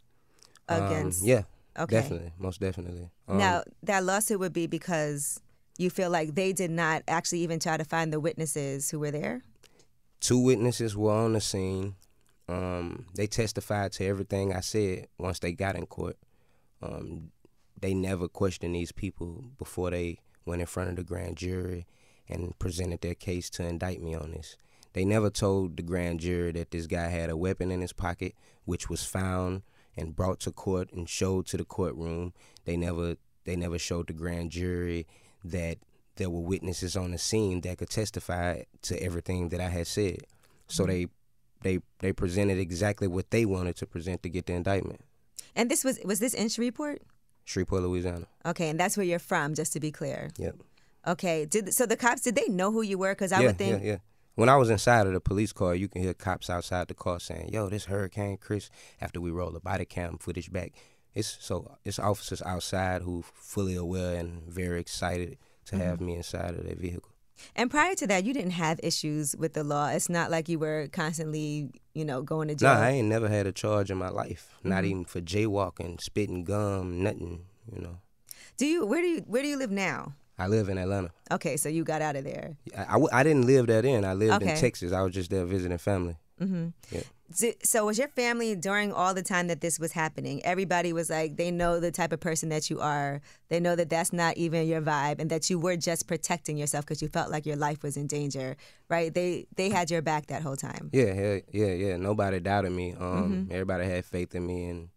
against. 0.70 1.22
Um, 1.22 1.28
yeah, 1.28 1.42
Okay. 1.78 1.98
definitely, 1.98 2.32
most 2.40 2.62
definitely. 2.62 3.10
Um, 3.28 3.38
now 3.38 3.64
that 3.84 4.04
lawsuit 4.04 4.40
would 4.40 4.54
be 4.54 4.68
because 4.68 5.40
you 5.78 5.90
feel 5.90 6.10
like 6.10 6.36
they 6.36 6.54
did 6.54 6.72
not 6.72 7.04
actually 7.08 7.40
even 7.40 7.60
try 7.60 7.78
to 7.78 7.84
find 7.84 8.12
the 8.14 8.20
witnesses 8.20 8.90
who 8.90 9.00
were 9.00 9.12
there. 9.12 9.42
two 10.20 10.40
witnesses 10.40 10.96
were 10.96 11.12
on 11.12 11.34
the 11.34 11.42
scene. 11.42 11.96
Um, 12.48 13.06
they 13.16 13.28
testified 13.28 13.92
to 13.94 14.06
everything 14.06 14.54
I 14.54 14.60
said 14.62 15.08
once 15.18 15.40
they 15.40 15.52
got 15.52 15.76
in 15.76 15.86
court. 15.88 16.18
Um, 16.82 17.32
they 17.80 17.94
never 17.94 18.28
questioned 18.28 18.76
these 18.76 18.92
people 18.92 19.46
before 19.58 19.92
they 19.92 20.20
went 20.46 20.62
in 20.62 20.68
front 20.68 20.90
of 20.92 20.96
the 20.96 21.04
grand 21.04 21.38
jury 21.38 21.86
and 22.30 22.58
presented 22.60 23.02
their 23.02 23.16
case 23.16 23.50
to 23.52 23.66
indict 23.66 24.02
me 24.02 24.16
on 24.16 24.32
this. 24.32 24.58
They 24.94 25.06
never 25.06 25.30
told 25.30 25.76
the 25.78 25.84
grand 25.84 26.22
jury 26.22 26.52
that 26.54 26.72
this 26.72 26.88
guy 26.88 27.08
had 27.08 27.30
a 27.30 27.38
weapon 27.38 27.72
in 27.72 27.82
his 27.82 27.94
pocket, 27.94 28.34
which 28.64 28.90
was 28.90 29.04
found 29.04 29.64
and 29.98 30.16
brought 30.16 30.40
to 30.42 30.52
court 30.52 30.92
and 30.94 31.10
showed 31.10 31.48
to 31.48 31.58
the 31.58 31.66
courtroom. 31.66 32.34
They 32.66 32.78
never 32.78 33.18
they 33.44 33.56
never 33.56 33.78
showed 33.78 34.08
the 34.08 34.14
grand 34.14 34.52
jury 34.52 35.06
that 35.52 35.78
there 36.16 36.30
were 36.30 36.42
witnesses 36.42 36.96
on 36.96 37.12
the 37.12 37.18
scene 37.18 37.62
that 37.62 37.78
could 37.78 37.90
testify 37.90 38.64
to 38.84 39.02
everything 39.02 39.50
that 39.50 39.60
I 39.60 39.70
had 39.70 39.88
said. 39.88 40.20
So 40.68 40.84
mm-hmm. 40.84 40.92
they 40.92 41.08
they 41.62 41.80
they 42.00 42.14
presented 42.14 42.58
exactly 42.58 43.08
what 43.08 43.32
they 43.32 43.46
wanted 43.46 43.76
to 43.78 43.86
present 43.86 44.24
to 44.24 44.30
get 44.30 44.46
the 44.46 44.54
indictment. 44.54 45.02
And 45.56 45.70
this 45.70 45.84
was 45.84 46.00
was 46.06 46.20
this 46.20 46.34
in 46.34 46.50
Shreveport? 46.50 47.02
Shreveport, 47.46 47.84
Louisiana. 47.84 48.28
Okay, 48.46 48.70
and 48.70 48.80
that's 48.80 48.98
where 48.98 49.06
you're 49.06 49.20
from, 49.20 49.54
just 49.54 49.74
to 49.74 49.80
be 49.80 49.92
clear. 49.92 50.32
Yep. 50.38 50.56
Okay, 51.08 51.46
did 51.46 51.74
so 51.74 51.86
the 51.86 51.96
cops 51.96 52.22
did 52.22 52.36
they 52.36 52.48
know 52.48 52.72
who 52.72 52.82
you 52.82 52.98
were? 52.98 53.14
Because 53.14 53.32
I 53.32 53.42
yeah, 53.42 53.48
would 53.48 53.58
think 53.58 53.84
yeah, 53.84 53.92
yeah. 53.92 53.98
When 54.36 54.50
I 54.50 54.58
was 54.58 54.70
inside 54.70 55.08
of 55.08 55.14
the 55.14 55.22
police 55.22 55.54
car, 55.54 55.76
you 55.76 55.88
can 55.88 56.02
hear 56.02 56.14
cops 56.14 56.50
outside 56.50 56.88
the 56.88 56.94
car 56.94 57.20
saying, 57.20 57.50
"Yo, 57.54 57.70
this 57.70 57.86
Hurricane 57.86 58.38
Chris." 58.38 58.70
After 59.00 59.22
we 59.22 59.32
roll 59.32 59.52
the 59.52 59.60
body 59.60 59.86
cam 59.86 60.18
footage 60.18 60.52
back, 60.52 60.74
it's 61.16 61.38
so 61.40 61.78
it's 61.84 61.98
officers 62.00 62.42
outside 62.44 63.02
who 63.02 63.24
fully 63.34 63.76
aware 63.76 64.16
and 64.20 64.44
very 64.44 64.80
excited 64.80 65.38
to 65.66 65.78
have 65.78 65.96
Mm-hmm. 65.98 66.06
me 66.06 66.16
inside 66.16 66.52
of 66.56 66.66
their 66.66 66.76
vehicle. 66.76 67.10
And 67.56 67.70
prior 67.70 67.96
to 67.96 68.08
that, 68.08 68.24
you 68.24 68.34
didn't 68.34 68.52
have 68.52 68.80
issues 68.82 69.36
with 69.36 69.54
the 69.54 69.64
law. 69.64 69.88
It's 69.90 70.08
not 70.10 70.32
like 70.32 70.48
you 70.48 70.58
were 70.58 70.88
constantly, 70.94 71.70
you 71.94 72.06
know, 72.06 72.22
going 72.22 72.48
to 72.48 72.56
jail. 72.56 72.74
Nah, 72.76 72.80
I 72.82 72.90
ain't 72.92 73.10
never 73.10 73.28
had 73.28 73.46
a 73.46 73.52
charge 73.52 73.92
in 73.92 73.98
my 73.98 74.08
life. 74.10 74.56
Not 74.64 74.84
Mm-hmm. 74.84 74.92
even 74.92 75.06
for 75.06 75.20
jaywalking, 75.22 76.00
spitting 76.02 76.44
gum, 76.46 77.04
nothing. 77.04 77.46
You 77.74 77.82
know. 77.82 77.98
do 78.58 78.66
you? 78.66 78.86
Where 78.86 79.02
do 79.02 79.08
you? 79.08 79.20
Where 79.28 79.42
do 79.42 79.50
you 79.50 79.58
live 79.58 79.72
now? 79.72 80.14
I 80.38 80.48
live 80.48 80.70
in 80.70 80.78
Atlanta. 80.78 81.12
Okay, 81.32 81.56
so 81.58 81.68
you 81.70 81.84
got 81.86 82.02
out 82.02 82.16
of 82.18 82.24
there. 82.26 82.58
I, 82.78 82.82
I, 82.84 82.92
w- 82.92 83.10
I 83.12 83.24
didn't 83.24 83.46
live 83.48 83.68
that 83.68 83.86
in. 83.86 84.04
I 84.06 84.14
lived 84.14 84.34
Okay. 84.44 84.52
in 84.52 84.58
Texas. 84.58 84.92
I 84.92 85.02
was 85.02 85.14
just 85.14 85.30
there 85.30 85.46
visiting 85.46 85.78
family. 85.78 86.18
So- 87.34 87.54
So 87.64 87.86
was 87.88 87.98
your 87.98 88.08
family 88.10 88.56
during 88.56 88.92
all 88.94 89.14
the 89.16 89.24
time 89.24 89.48
that 89.48 89.60
this 89.60 89.80
was 89.80 89.94
happening? 89.94 90.46
Everybody 90.46 90.94
was 90.94 91.10
like, 91.10 91.38
they 91.38 91.50
know 91.50 91.80
the 91.80 91.92
type 91.92 92.12
of 92.12 92.20
person 92.20 92.50
that 92.50 92.70
you 92.70 92.80
are. 92.80 93.20
They 93.50 93.60
know 93.60 93.76
that 93.76 93.90
that's 93.90 94.14
not 94.14 94.38
even 94.38 94.68
your 94.68 94.82
vibe, 94.82 95.20
and 95.20 95.30
that 95.32 95.50
you 95.50 95.58
were 95.60 95.76
just 95.76 96.08
protecting 96.08 96.56
yourself 96.58 96.86
because 96.86 97.02
you 97.02 97.08
felt 97.08 97.32
like 97.32 97.46
your 97.48 97.56
life 97.56 97.82
was 97.82 97.98
in 97.98 98.06
danger, 98.08 98.58
right? 98.90 99.12
They 99.12 99.48
they 99.56 99.70
had 99.70 99.90
your 99.90 100.04
back 100.04 100.28
that 100.28 100.44
whole 100.44 100.56
time. 100.56 100.90
Yeah, 100.94 101.14
yeah, 101.14 101.40
yeah, 101.52 101.74
yeah. 101.74 101.98
Nobody 101.98 102.40
doubted 102.40 102.72
me. 102.74 102.94
Um, 102.94 103.48
everybody 103.50 103.86
had 103.86 104.06
faith 104.06 104.36
in 104.36 104.46
me, 104.46 104.66
and 104.66 104.90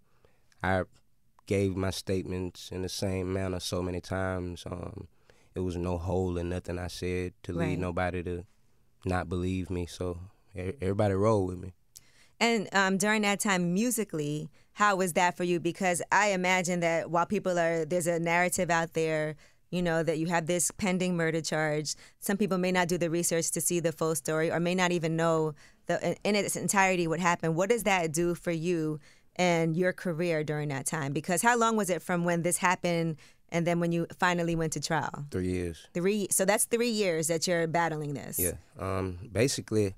I 0.62 0.82
gave 1.46 1.76
my 1.76 1.90
statements 1.90 2.70
in 2.70 2.82
the 2.82 2.90
same 2.90 3.32
manner 3.32 3.58
so 3.60 3.80
many 3.82 4.00
times. 4.02 4.64
Um, 4.66 5.08
it 5.54 5.60
was 5.60 5.76
no 5.78 5.96
hole 5.96 6.36
in 6.36 6.50
nothing 6.50 6.78
I 6.78 6.88
said 6.88 7.32
to 7.44 7.54
Right. 7.54 7.68
lead 7.70 7.78
nobody 7.78 8.22
to 8.24 8.44
not 9.06 9.30
believe 9.30 9.70
me. 9.70 9.86
So 9.86 10.20
everybody 10.80 11.14
rolled 11.14 11.48
with 11.48 11.58
me. 11.58 11.72
And 12.40 12.68
um, 12.72 12.98
during 12.98 13.22
that 13.22 13.40
time, 13.40 13.74
musically, 13.74 14.50
how 14.72 14.96
was 14.96 15.14
that 15.14 15.36
for 15.36 15.44
you? 15.44 15.58
Because 15.58 16.02
I 16.12 16.28
imagine 16.28 16.80
that 16.80 17.10
while 17.10 17.26
people 17.26 17.58
are, 17.58 17.84
there's 17.84 18.06
a 18.06 18.20
narrative 18.20 18.70
out 18.70 18.92
there, 18.92 19.34
you 19.70 19.82
know, 19.82 20.02
that 20.02 20.18
you 20.18 20.28
have 20.28 20.46
this 20.46 20.70
pending 20.70 21.16
murder 21.16 21.40
charge. 21.40 21.94
Some 22.20 22.36
people 22.36 22.58
may 22.58 22.70
not 22.70 22.88
do 22.88 22.96
the 22.96 23.10
research 23.10 23.50
to 23.52 23.60
see 23.60 23.80
the 23.80 23.92
full 23.92 24.14
story 24.14 24.50
or 24.50 24.60
may 24.60 24.74
not 24.74 24.92
even 24.92 25.16
know 25.16 25.54
the 25.86 26.16
in 26.22 26.36
its 26.36 26.54
entirety 26.54 27.08
what 27.08 27.18
happened. 27.18 27.56
What 27.56 27.70
does 27.70 27.82
that 27.82 28.12
do 28.12 28.34
for 28.34 28.52
you 28.52 29.00
and 29.36 29.76
your 29.76 29.92
career 29.92 30.44
during 30.44 30.68
that 30.68 30.86
time? 30.86 31.12
Because 31.12 31.42
how 31.42 31.56
long 31.56 31.76
was 31.76 31.90
it 31.90 32.00
from 32.00 32.24
when 32.24 32.42
this 32.42 32.58
happened 32.58 33.16
and 33.48 33.66
then 33.66 33.80
when 33.80 33.90
you 33.90 34.06
finally 34.18 34.54
went 34.54 34.74
to 34.74 34.80
trial? 34.80 35.24
Three 35.30 35.48
years. 35.50 35.88
Three. 35.92 36.28
So 36.30 36.44
that's 36.44 36.66
three 36.66 36.90
years 36.90 37.26
that 37.26 37.46
you're 37.48 37.66
battling 37.66 38.14
this. 38.14 38.38
Yeah. 38.38 38.52
Um, 38.78 39.18
basically, 39.32 39.94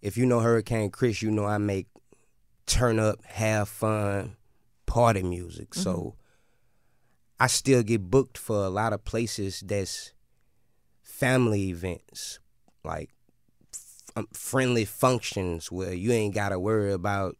if 0.00 0.16
you 0.16 0.26
know 0.26 0.40
Hurricane 0.40 0.90
Chris, 0.90 1.22
you 1.22 1.30
know 1.30 1.44
I 1.44 1.58
make 1.58 1.86
turn 2.66 2.98
up, 2.98 3.24
have 3.24 3.68
fun, 3.68 4.36
party 4.86 5.22
music. 5.22 5.74
So 5.74 6.16
I 7.38 7.46
still 7.46 7.82
get 7.82 8.10
booked 8.10 8.38
for 8.38 8.64
a 8.64 8.68
lot 8.68 8.92
of 8.92 9.04
places 9.04 9.62
that's 9.64 10.12
family 11.02 11.68
events, 11.68 12.38
like 12.84 13.10
f- 13.72 14.02
um, 14.16 14.28
friendly 14.32 14.84
functions 14.84 15.70
where 15.70 15.92
you 15.92 16.12
ain't 16.12 16.34
got 16.34 16.50
to 16.50 16.58
worry 16.58 16.92
about 16.92 17.36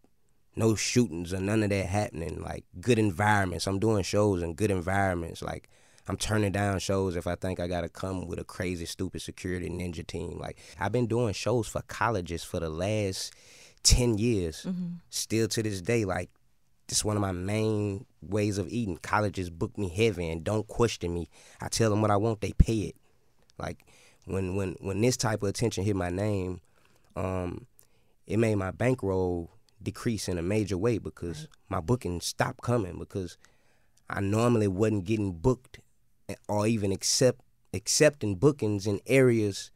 no 0.54 0.74
shootings 0.74 1.32
or 1.34 1.40
none 1.40 1.62
of 1.62 1.70
that 1.70 1.86
happening. 1.86 2.42
Like 2.42 2.64
good 2.80 2.98
environments. 2.98 3.66
I'm 3.66 3.78
doing 3.78 4.02
shows 4.02 4.42
in 4.42 4.54
good 4.54 4.70
environments. 4.70 5.42
Like 5.42 5.68
I'm 6.08 6.16
turning 6.16 6.52
down 6.52 6.78
shows 6.78 7.16
if 7.16 7.26
I 7.26 7.34
think 7.34 7.58
I 7.58 7.66
gotta 7.66 7.88
come 7.88 8.26
with 8.26 8.38
a 8.38 8.44
crazy, 8.44 8.86
stupid 8.86 9.22
security 9.22 9.68
ninja 9.68 10.06
team. 10.06 10.38
Like 10.38 10.58
I've 10.78 10.92
been 10.92 11.06
doing 11.06 11.32
shows 11.34 11.66
for 11.66 11.82
colleges 11.82 12.44
for 12.44 12.60
the 12.60 12.70
last 12.70 13.32
ten 13.82 14.18
years. 14.18 14.66
Still 15.10 15.48
to 15.48 15.62
this 15.62 15.80
day, 15.80 16.04
like 16.04 16.30
it's 16.88 17.04
one 17.04 17.16
of 17.16 17.22
my 17.22 17.32
main 17.32 18.06
ways 18.22 18.58
of 18.58 18.68
eating. 18.68 18.98
Colleges 18.98 19.50
book 19.50 19.76
me 19.76 19.88
heavy 19.88 20.28
and 20.30 20.44
don't 20.44 20.66
question 20.68 21.12
me. 21.12 21.28
I 21.60 21.68
tell 21.68 21.90
them 21.90 22.02
what 22.02 22.10
I 22.12 22.16
want, 22.16 22.40
they 22.40 22.52
pay 22.52 22.78
it. 22.78 22.96
Like 23.58 23.78
when 24.26 24.54
when 24.54 24.76
when 24.80 25.00
this 25.00 25.16
type 25.16 25.42
of 25.42 25.48
attention 25.48 25.84
hit 25.84 25.96
my 25.96 26.10
name, 26.10 26.60
um, 27.16 27.66
it 28.26 28.38
made 28.38 28.56
my 28.56 28.70
bankroll 28.70 29.50
decrease 29.82 30.28
in 30.28 30.38
a 30.38 30.42
major 30.42 30.78
way 30.78 30.98
because 30.98 31.48
my 31.68 31.80
booking 31.80 32.20
stopped 32.20 32.62
coming 32.62 32.98
because 32.98 33.36
I 34.08 34.20
normally 34.20 34.68
wasn't 34.68 35.04
getting 35.04 35.32
booked 35.32 35.80
or 36.48 36.66
even 36.66 36.92
accept 36.92 37.40
accepting 37.74 38.36
bookings 38.36 38.86
in 38.86 39.00
areas 39.06 39.70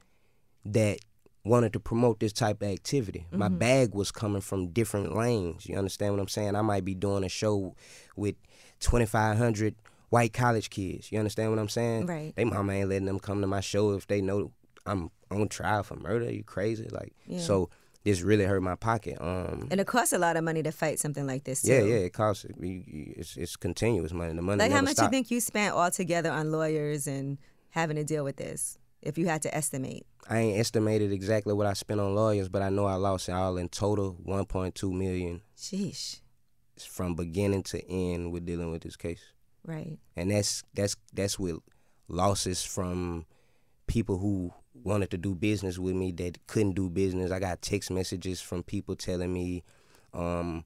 that 0.64 0.98
wanted 1.44 1.72
to 1.72 1.80
promote 1.80 2.20
this 2.20 2.32
type 2.32 2.62
of 2.62 2.68
activity. 2.68 3.26
My 3.30 3.48
mm-hmm. 3.48 3.58
bag 3.58 3.94
was 3.94 4.10
coming 4.10 4.40
from 4.40 4.68
different 4.68 5.16
lanes. 5.16 5.66
You 5.66 5.76
understand 5.76 6.14
what 6.14 6.20
I'm 6.20 6.28
saying? 6.28 6.54
I 6.54 6.62
might 6.62 6.84
be 6.84 6.94
doing 6.94 7.24
a 7.24 7.28
show 7.28 7.74
with 8.16 8.36
2,500 8.80 9.74
white 10.10 10.32
college 10.32 10.70
kids. 10.70 11.10
You 11.10 11.18
understand 11.18 11.50
what 11.50 11.58
I'm 11.58 11.68
saying? 11.68 12.06
Right. 12.06 12.32
They 12.36 12.44
mama 12.44 12.72
ain't 12.72 12.88
letting 12.88 13.06
them 13.06 13.20
come 13.20 13.40
to 13.40 13.46
my 13.46 13.60
show 13.60 13.92
if 13.92 14.06
they 14.06 14.20
know 14.20 14.52
I'm 14.86 15.10
on 15.30 15.48
trial 15.48 15.82
for 15.82 15.96
murder. 15.96 16.30
You 16.30 16.42
crazy? 16.44 16.88
Like 16.90 17.12
Yeah. 17.26 17.40
so. 17.40 17.70
This 18.04 18.22
really 18.22 18.44
hurt 18.44 18.62
my 18.62 18.76
pocket. 18.76 19.18
Um, 19.20 19.68
And 19.70 19.78
it 19.80 19.86
costs 19.86 20.12
a 20.14 20.18
lot 20.18 20.36
of 20.36 20.42
money 20.44 20.62
to 20.62 20.72
fight 20.72 20.98
something 20.98 21.26
like 21.26 21.44
this, 21.44 21.60
too. 21.62 21.72
yeah, 21.72 21.80
yeah, 21.82 21.96
it 21.96 22.12
costs. 22.14 22.46
It's, 22.58 23.36
it's 23.36 23.56
continuous 23.56 24.12
money. 24.12 24.34
The 24.34 24.40
money 24.42 24.58
Like, 24.58 24.72
how 24.72 24.80
much 24.80 24.92
stop. 24.94 25.04
you 25.06 25.10
think 25.10 25.30
you 25.30 25.38
spent 25.40 25.74
altogether 25.74 26.30
on 26.30 26.50
lawyers 26.50 27.06
and 27.06 27.36
having 27.70 27.96
to 27.96 28.04
deal 28.04 28.24
with 28.24 28.36
this, 28.36 28.78
if 29.02 29.18
you 29.18 29.26
had 29.26 29.42
to 29.42 29.54
estimate? 29.54 30.06
I 30.28 30.38
ain't 30.38 30.58
estimated 30.58 31.12
exactly 31.12 31.52
what 31.52 31.66
I 31.66 31.74
spent 31.74 32.00
on 32.00 32.14
lawyers, 32.14 32.48
but 32.48 32.62
I 32.62 32.70
know 32.70 32.86
I 32.86 32.94
lost 32.94 33.28
all 33.28 33.58
in 33.58 33.68
total 33.68 34.16
1.2 34.26 34.90
million 34.92 35.42
Sheesh. 35.58 36.20
from 36.78 37.14
beginning 37.14 37.64
to 37.64 37.86
end 37.90 38.32
with 38.32 38.46
dealing 38.46 38.70
with 38.70 38.82
this 38.82 38.96
case. 38.96 39.22
Right. 39.66 39.98
and 40.16 40.30
that's 40.30 40.62
that's 40.72 40.96
that's 41.12 41.38
with 41.38 41.58
losses 42.08 42.64
from 42.64 43.26
people 43.86 44.16
who 44.18 44.54
wanted 44.84 45.10
to 45.10 45.18
do 45.18 45.34
business 45.34 45.78
with 45.78 45.94
me 45.94 46.12
that 46.12 46.46
couldn't 46.46 46.72
do 46.72 46.88
business. 46.88 47.30
I 47.30 47.38
got 47.38 47.62
text 47.62 47.90
messages 47.90 48.40
from 48.40 48.62
people 48.62 48.96
telling 48.96 49.32
me 49.32 49.62
um, 50.12 50.64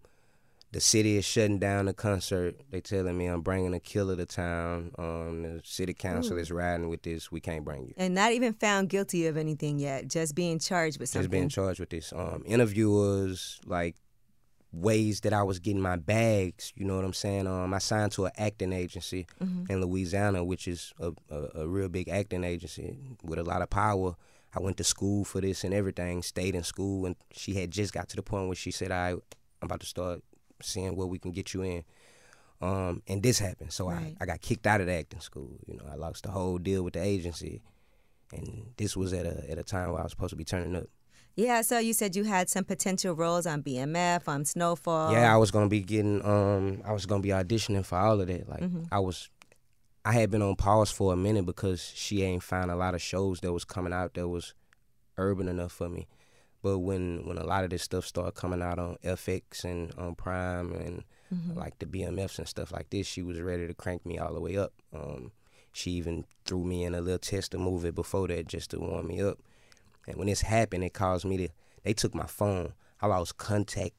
the 0.74 0.80
city 0.80 1.16
is 1.16 1.24
shutting 1.24 1.58
down 1.58 1.86
the 1.86 1.94
concert. 1.94 2.60
They 2.70 2.80
telling 2.80 3.16
me 3.16 3.26
I'm 3.26 3.42
bringing 3.42 3.74
a 3.74 3.80
killer 3.80 4.16
to 4.16 4.26
town. 4.26 4.90
Um, 4.98 5.42
the 5.42 5.60
city 5.62 5.94
council 5.94 6.36
is 6.36 6.50
riding 6.50 6.88
with 6.88 7.02
this. 7.02 7.30
We 7.30 7.40
can't 7.40 7.64
bring 7.64 7.86
you. 7.86 7.94
And 7.96 8.14
not 8.14 8.32
even 8.32 8.54
found 8.54 8.88
guilty 8.88 9.26
of 9.26 9.36
anything 9.36 9.78
yet, 9.78 10.08
just 10.08 10.34
being 10.34 10.58
charged 10.58 10.98
with 10.98 11.08
something. 11.08 11.22
Just 11.22 11.30
being 11.30 11.48
charged 11.48 11.78
with 11.78 11.90
this. 11.90 12.12
Um, 12.12 12.42
interviewers 12.44 13.60
like 13.66 13.94
ways 14.74 15.20
that 15.20 15.32
I 15.32 15.42
was 15.42 15.58
getting 15.58 15.80
my 15.80 15.96
bags. 15.96 16.72
You 16.76 16.84
know 16.84 16.96
what 16.96 17.04
I'm 17.04 17.12
saying? 17.12 17.46
Um, 17.46 17.72
I 17.72 17.78
signed 17.78 18.12
to 18.12 18.26
an 18.26 18.32
acting 18.36 18.72
agency 18.72 19.26
in 19.70 19.80
Louisiana, 19.80 20.42
which 20.44 20.66
is 20.68 20.92
a, 20.98 21.12
a, 21.30 21.62
a 21.62 21.68
real 21.68 21.88
big 21.88 22.08
acting 22.08 22.44
agency 22.44 22.96
with 23.22 23.38
a 23.38 23.44
lot 23.44 23.62
of 23.62 23.70
power. 23.70 24.16
I 24.54 24.60
went 24.60 24.76
to 24.78 24.84
school 24.84 25.24
for 25.24 25.40
this 25.40 25.64
and 25.64 25.74
everything. 25.74 26.22
Stayed 26.22 26.54
in 26.54 26.62
school, 26.62 27.06
and 27.06 27.16
she 27.32 27.54
had 27.54 27.70
just 27.70 27.92
got 27.92 28.08
to 28.10 28.16
the 28.16 28.22
point 28.22 28.46
where 28.46 28.56
she 28.56 28.70
said, 28.70 28.90
"I, 28.92 29.10
I'm 29.10 29.20
about 29.62 29.80
to 29.80 29.86
start 29.86 30.22
seeing 30.62 30.94
where 30.96 31.06
we 31.06 31.18
can 31.18 31.32
get 31.32 31.54
you 31.54 31.62
in." 31.62 31.84
Um, 32.60 33.02
and 33.08 33.22
this 33.22 33.38
happened, 33.40 33.72
so 33.72 33.90
Right. 33.90 34.16
I, 34.20 34.22
I 34.22 34.26
got 34.26 34.40
kicked 34.40 34.66
out 34.66 34.80
of 34.80 34.86
the 34.86 34.92
acting 34.94 35.20
school. 35.20 35.58
You 35.66 35.76
know, 35.76 35.84
I 35.90 35.96
lost 35.96 36.22
the 36.22 36.30
whole 36.30 36.58
deal 36.58 36.82
with 36.82 36.94
the 36.94 37.02
agency, 37.02 37.62
and 38.32 38.72
this 38.76 38.96
was 38.96 39.12
at 39.12 39.26
a 39.26 39.50
at 39.50 39.58
a 39.58 39.64
time 39.64 39.90
where 39.90 40.00
I 40.00 40.04
was 40.04 40.12
supposed 40.12 40.30
to 40.30 40.36
be 40.36 40.44
turning 40.44 40.76
up. 40.76 40.84
Yeah, 41.36 41.62
so 41.62 41.78
you 41.78 41.92
said 41.92 42.14
you 42.14 42.24
had 42.24 42.48
some 42.48 42.64
potential 42.64 43.14
roles 43.14 43.44
on 43.46 43.62
BMF, 43.62 44.28
on 44.28 44.44
Snowfall. 44.44 45.12
Yeah, 45.12 45.34
I 45.34 45.36
was 45.36 45.50
gonna 45.50 45.68
be 45.68 45.80
getting 45.80 46.24
um 46.24 46.82
I 46.84 46.92
was 46.92 47.06
gonna 47.06 47.22
be 47.22 47.30
auditioning 47.30 47.84
for 47.84 47.98
all 47.98 48.20
of 48.20 48.26
that. 48.28 48.48
Like 48.48 48.62
I 48.92 49.00
was 49.00 49.30
I 50.04 50.12
had 50.12 50.30
been 50.30 50.42
on 50.42 50.56
pause 50.56 50.90
for 50.90 51.12
a 51.12 51.16
minute 51.16 51.46
because 51.46 51.92
she 51.94 52.22
ain't 52.22 52.42
found 52.42 52.70
a 52.70 52.76
lot 52.76 52.94
of 52.94 53.02
shows 53.02 53.40
that 53.40 53.52
was 53.52 53.64
coming 53.64 53.92
out 53.92 54.14
that 54.14 54.28
was 54.28 54.54
urban 55.16 55.48
enough 55.48 55.72
for 55.72 55.88
me. 55.88 56.06
But 56.62 56.78
when 56.78 57.26
when 57.26 57.38
a 57.38 57.44
lot 57.44 57.64
of 57.64 57.70
this 57.70 57.82
stuff 57.82 58.06
started 58.06 58.34
coming 58.34 58.62
out 58.62 58.78
on 58.78 58.96
FX 59.04 59.64
and 59.64 59.92
on 59.98 60.14
Prime 60.14 60.72
and 60.72 61.04
like 61.56 61.78
the 61.80 61.86
BMFs 61.86 62.38
and 62.38 62.46
stuff 62.46 62.70
like 62.70 62.90
this, 62.90 63.08
she 63.08 63.22
was 63.22 63.40
ready 63.40 63.66
to 63.66 63.74
crank 63.74 64.06
me 64.06 64.18
all 64.18 64.32
the 64.32 64.40
way 64.40 64.56
up. 64.56 64.72
Um, 64.94 65.32
she 65.72 65.90
even 65.92 66.26
threw 66.44 66.62
me 66.64 66.84
in 66.84 66.94
a 66.94 67.00
little 67.00 67.18
tester 67.18 67.58
movie 67.58 67.90
before 67.90 68.28
that 68.28 68.46
just 68.46 68.70
to 68.70 68.78
warm 68.78 69.08
me 69.08 69.20
up. 69.20 69.38
And 70.06 70.16
when 70.16 70.26
this 70.26 70.42
happened, 70.42 70.84
it 70.84 70.94
caused 70.94 71.24
me 71.24 71.36
to. 71.38 71.48
They 71.82 71.92
took 71.92 72.14
my 72.14 72.26
phone. 72.26 72.72
I 73.00 73.06
lost 73.06 73.36
contact 73.36 73.94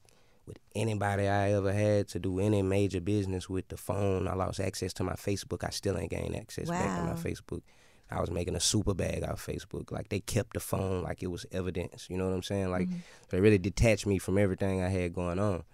with 0.46 0.58
anybody 0.74 1.28
I 1.28 1.52
ever 1.52 1.72
had 1.72 2.08
to 2.08 2.18
do 2.18 2.40
any 2.40 2.62
major 2.62 3.00
business 3.00 3.48
with 3.48 3.68
the 3.68 3.76
phone. 3.76 4.28
I 4.28 4.34
lost 4.34 4.60
access 4.60 4.92
to 4.94 5.04
my 5.04 5.14
Facebook. 5.14 5.64
I 5.64 5.70
still 5.70 5.98
ain't 5.98 6.10
gained 6.10 6.36
access 6.36 6.68
back 6.68 6.98
to 6.98 7.04
my 7.04 7.14
Facebook. 7.14 7.62
I 8.10 8.20
was 8.20 8.30
making 8.30 8.54
a 8.54 8.60
super 8.60 8.94
bag 8.94 9.24
out 9.24 9.30
of 9.30 9.44
Facebook. 9.44 9.90
Like 9.90 10.08
they 10.08 10.20
kept 10.20 10.54
the 10.54 10.60
phone 10.60 11.02
like 11.02 11.22
it 11.22 11.26
was 11.28 11.44
evidence. 11.50 12.06
You 12.08 12.16
know 12.16 12.26
what 12.26 12.34
I'm 12.34 12.42
saying? 12.42 12.70
Like 12.70 12.88
mm-hmm. 12.88 12.98
they 13.30 13.40
really 13.40 13.58
detached 13.58 14.06
me 14.06 14.18
from 14.18 14.38
everything 14.38 14.82
I 14.82 14.88
had 14.88 15.12
going 15.12 15.38
on. 15.38 15.64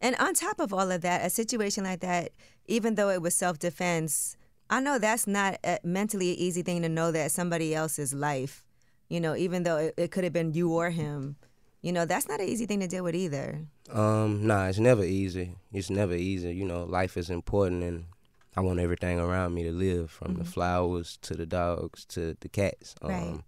And 0.00 0.16
on 0.16 0.34
top 0.34 0.58
of 0.60 0.74
all 0.74 0.90
of 0.90 1.00
that, 1.02 1.24
a 1.24 1.30
situation 1.30 1.84
like 1.84 2.00
that, 2.00 2.30
even 2.66 2.96
though 2.96 3.10
it 3.10 3.22
was 3.22 3.34
self 3.34 3.58
defense, 3.58 4.36
I 4.68 4.80
know 4.80 4.98
that's 4.98 5.26
not 5.26 5.58
a 5.64 5.78
mentally 5.84 6.32
an 6.32 6.38
easy 6.38 6.62
thing 6.62 6.82
to 6.82 6.88
know 6.88 7.12
that 7.12 7.30
somebody 7.30 7.74
else's 7.74 8.12
life, 8.12 8.63
you 9.08 9.20
know, 9.20 9.36
even 9.36 9.62
though 9.62 9.76
it, 9.76 9.94
it 9.96 10.10
could 10.10 10.24
have 10.24 10.32
been 10.32 10.52
you 10.54 10.72
or 10.72 10.90
him, 10.90 11.36
you 11.82 11.92
know, 11.92 12.04
that's 12.06 12.28
not 12.28 12.40
an 12.40 12.48
easy 12.48 12.66
thing 12.66 12.80
to 12.80 12.86
deal 12.86 13.04
with 13.04 13.14
either. 13.14 13.60
Um, 13.92 14.46
nah, 14.46 14.66
it's 14.66 14.78
never 14.78 15.04
easy. 15.04 15.56
It's 15.72 15.90
never 15.90 16.14
easy. 16.14 16.54
You 16.54 16.64
know, 16.64 16.84
life 16.84 17.16
is 17.16 17.28
important, 17.28 17.82
and 17.82 18.04
I 18.56 18.60
want 18.60 18.80
everything 18.80 19.18
around 19.20 19.54
me 19.54 19.64
to 19.64 19.72
live, 19.72 20.10
from 20.10 20.34
the 20.34 20.44
flowers 20.44 21.18
to 21.22 21.34
the 21.34 21.46
dogs 21.46 22.04
to 22.06 22.36
the 22.40 22.48
cats. 22.48 22.94
Um, 23.02 23.10
Right. 23.10 23.40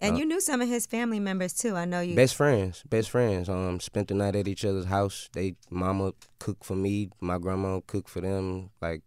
And 0.00 0.18
you 0.18 0.26
knew 0.26 0.40
some 0.40 0.60
of 0.60 0.68
his 0.68 0.84
family 0.84 1.18
members 1.18 1.54
too. 1.54 1.76
I 1.76 1.86
know 1.86 2.00
you. 2.00 2.14
Best 2.14 2.34
friends, 2.34 2.82
best 2.82 3.08
friends. 3.08 3.48
Um, 3.48 3.80
spent 3.80 4.08
the 4.08 4.14
night 4.14 4.36
at 4.36 4.46
each 4.46 4.64
other's 4.64 4.84
house. 4.84 5.30
They 5.32 5.56
mama 5.70 6.12
cooked 6.38 6.64
for 6.64 6.76
me, 6.76 7.08
my 7.20 7.38
grandma 7.38 7.80
cooked 7.86 8.10
for 8.10 8.20
them. 8.20 8.70
Like, 8.82 9.02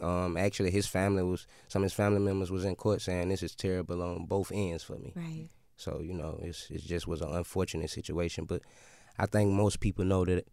um, 0.00 0.36
actually, 0.36 0.70
his 0.70 0.86
family 0.86 1.22
was 1.22 1.46
some 1.68 1.82
of 1.82 1.84
his 1.84 1.92
family 1.92 2.20
members 2.20 2.50
was 2.50 2.64
in 2.64 2.76
court 2.76 3.00
saying 3.00 3.28
this 3.28 3.42
is 3.42 3.54
terrible 3.54 4.02
on 4.02 4.26
both 4.26 4.52
ends 4.52 4.82
for 4.82 4.96
me. 4.96 5.12
right. 5.14 5.48
So 5.76 6.00
you 6.02 6.14
know, 6.14 6.38
it's 6.42 6.70
it 6.70 6.82
just 6.82 7.06
was 7.06 7.20
an 7.20 7.32
unfortunate 7.32 7.90
situation. 7.90 8.44
But 8.44 8.62
I 9.18 9.26
think 9.26 9.52
most 9.52 9.80
people 9.80 10.04
know 10.04 10.24
that 10.24 10.46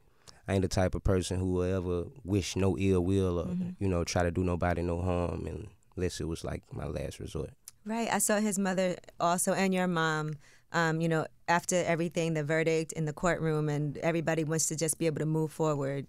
I 0.47 0.53
ain't 0.53 0.61
the 0.61 0.67
type 0.67 0.95
of 0.95 1.03
person 1.03 1.39
who 1.39 1.53
will 1.53 1.63
ever 1.63 2.05
wish 2.23 2.55
no 2.55 2.77
ill 2.77 3.01
will 3.03 3.39
or 3.39 3.55
you 3.79 3.87
know 3.87 4.03
try 4.03 4.23
to 4.23 4.31
do 4.31 4.43
nobody 4.43 4.81
no 4.81 5.01
harm 5.01 5.47
unless 5.95 6.19
it 6.19 6.27
was 6.27 6.43
like 6.43 6.63
my 6.73 6.85
last 6.85 7.19
resort. 7.19 7.51
Right. 7.85 8.09
I 8.11 8.19
saw 8.19 8.39
his 8.39 8.57
mother 8.57 8.97
also 9.19 9.53
and 9.53 9.73
your 9.73 9.87
mom. 9.87 10.33
Um, 10.71 11.01
you 11.01 11.07
know, 11.07 11.27
after 11.47 11.83
everything, 11.83 12.33
the 12.33 12.43
verdict 12.43 12.93
in 12.93 13.05
the 13.05 13.13
courtroom, 13.13 13.69
and 13.69 13.95
everybody 13.99 14.43
wants 14.43 14.65
to 14.67 14.75
just 14.75 14.97
be 14.97 15.05
able 15.05 15.19
to 15.19 15.25
move 15.27 15.51
forward, 15.51 16.07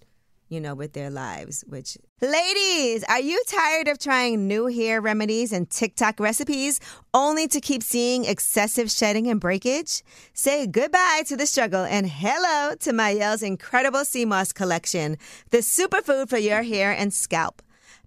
you 0.54 0.60
know, 0.60 0.74
with 0.74 0.92
their 0.92 1.10
lives. 1.10 1.64
Which, 1.68 1.98
ladies, 2.22 3.04
are 3.08 3.20
you 3.20 3.42
tired 3.48 3.88
of 3.88 3.98
trying 3.98 4.46
new 4.46 4.66
hair 4.66 5.00
remedies 5.00 5.52
and 5.52 5.68
TikTok 5.68 6.20
recipes 6.20 6.80
only 7.12 7.48
to 7.48 7.60
keep 7.60 7.82
seeing 7.82 8.24
excessive 8.24 8.90
shedding 8.90 9.26
and 9.26 9.40
breakage? 9.40 10.02
Say 10.32 10.66
goodbye 10.66 11.24
to 11.26 11.36
the 11.36 11.46
struggle 11.46 11.84
and 11.84 12.08
hello 12.08 12.74
to 12.80 12.92
Mielle's 12.92 13.42
incredible 13.42 14.04
sea 14.04 14.24
moss 14.24 14.52
collection, 14.52 15.18
the 15.50 15.58
superfood 15.58 16.28
for 16.28 16.38
your 16.38 16.62
hair 16.62 16.92
and 16.92 17.12
scalp. 17.12 17.60